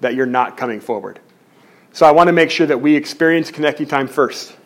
that 0.00 0.14
you're 0.14 0.26
not 0.26 0.56
coming 0.56 0.80
forward. 0.80 1.20
So 1.92 2.06
I 2.06 2.10
want 2.10 2.28
to 2.28 2.32
make 2.32 2.50
sure 2.50 2.66
that 2.66 2.80
we 2.80 2.96
experience 2.96 3.50
connecting 3.50 3.86
time 3.86 4.08
first. 4.08 4.56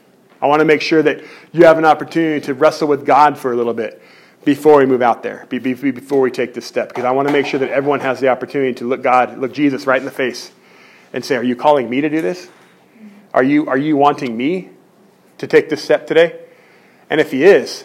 I 0.41 0.47
want 0.47 0.61
to 0.61 0.65
make 0.65 0.81
sure 0.81 1.03
that 1.03 1.23
you 1.53 1.65
have 1.65 1.79
an 1.79 1.85
opportunity 1.85 2.41
to 2.47 2.55
wrestle 2.55 2.89
with 2.89 3.05
God 3.05 3.37
for 3.37 3.53
a 3.53 3.57
little 3.57 3.75
bit 3.75 4.01
before 4.49 4.79
we 4.79 4.87
move 4.87 5.03
out 5.03 5.23
there, 5.23 5.45
before 5.51 6.23
we 6.23 6.31
take 6.31 6.55
this 6.55 6.65
step, 6.65 6.89
because 6.89 7.05
I 7.05 7.11
want 7.11 7.29
to 7.29 7.33
make 7.35 7.45
sure 7.45 7.61
that 7.61 7.69
everyone 7.69 8.01
has 8.01 8.19
the 8.19 8.29
opportunity 8.29 8.73
to 8.77 8.89
look 8.89 9.03
God, 9.03 9.37
look 9.37 9.53
Jesus 9.53 9.87
right 9.87 9.99
in 9.99 10.07
the 10.07 10.11
face 10.11 10.51
and 11.13 11.23
say, 11.23 11.37
Are 11.37 11.43
you 11.43 11.55
calling 11.55 11.91
me 11.91 12.01
to 12.01 12.09
do 12.09 12.23
this? 12.23 12.49
Are 13.35 13.43
you, 13.43 13.69
are 13.69 13.77
you 13.77 13.99
wanting 13.99 14.35
me 14.35 14.71
to 15.37 15.47
take 15.47 15.69
this 15.69 15.85
step 15.85 16.07
today? 16.07 16.41
And 17.11 17.21
if 17.21 17.31
He 17.31 17.45
is, 17.45 17.85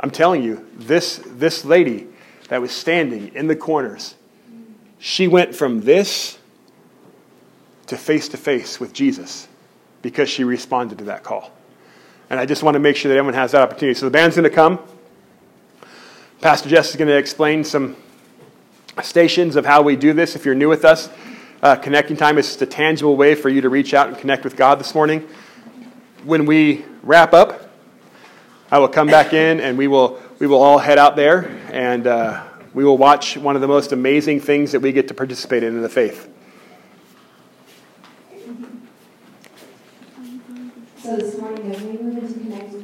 I'm 0.00 0.10
telling 0.10 0.42
you, 0.42 0.68
this, 0.74 1.20
this 1.24 1.64
lady 1.64 2.08
that 2.48 2.60
was 2.60 2.72
standing 2.72 3.32
in 3.32 3.46
the 3.46 3.54
corners, 3.54 4.16
she 4.98 5.28
went 5.28 5.54
from 5.54 5.82
this 5.82 6.36
to 7.86 7.96
face 7.96 8.28
to 8.30 8.36
face 8.36 8.80
with 8.80 8.92
Jesus 8.92 9.46
because 10.02 10.28
she 10.28 10.42
responded 10.42 10.98
to 10.98 11.04
that 11.04 11.22
call. 11.22 11.52
And 12.28 12.40
I 12.40 12.44
just 12.44 12.64
want 12.64 12.74
to 12.74 12.80
make 12.80 12.96
sure 12.96 13.08
that 13.08 13.16
everyone 13.16 13.34
has 13.34 13.52
that 13.52 13.62
opportunity. 13.62 13.96
So 13.96 14.06
the 14.06 14.10
band's 14.10 14.34
going 14.34 14.42
to 14.42 14.54
come. 14.54 14.80
Pastor 16.40 16.68
Jess 16.68 16.90
is 16.90 16.96
going 16.96 17.08
to 17.08 17.16
explain 17.16 17.64
some 17.64 17.96
stations 19.02 19.56
of 19.56 19.66
how 19.66 19.82
we 19.82 19.96
do 19.96 20.12
this. 20.12 20.36
If 20.36 20.44
you're 20.44 20.54
new 20.54 20.68
with 20.68 20.84
us, 20.84 21.10
uh, 21.64 21.74
connecting 21.74 22.16
time 22.16 22.38
is 22.38 22.46
just 22.46 22.62
a 22.62 22.66
tangible 22.66 23.16
way 23.16 23.34
for 23.34 23.48
you 23.48 23.60
to 23.60 23.68
reach 23.68 23.92
out 23.92 24.06
and 24.06 24.16
connect 24.16 24.44
with 24.44 24.54
God 24.54 24.78
this 24.78 24.94
morning. 24.94 25.26
When 26.22 26.46
we 26.46 26.84
wrap 27.02 27.34
up, 27.34 27.72
I 28.70 28.78
will 28.78 28.86
come 28.86 29.08
back 29.08 29.32
in 29.32 29.58
and 29.58 29.76
we 29.76 29.88
will 29.88 30.22
we 30.38 30.46
will 30.46 30.62
all 30.62 30.78
head 30.78 30.96
out 30.96 31.16
there 31.16 31.48
and 31.72 32.06
uh, 32.06 32.44
we 32.72 32.84
will 32.84 32.98
watch 32.98 33.36
one 33.36 33.56
of 33.56 33.60
the 33.60 33.66
most 33.66 33.90
amazing 33.90 34.38
things 34.38 34.70
that 34.70 34.78
we 34.78 34.92
get 34.92 35.08
to 35.08 35.14
participate 35.14 35.64
in 35.64 35.74
in 35.74 35.82
the 35.82 35.88
faith. 35.88 36.28
So 41.02 41.16
this 41.16 41.36
morning, 41.36 41.72
as 41.72 41.82
we 41.82 41.98
move 41.98 42.18
into 42.18 42.38
connecting 42.38 42.77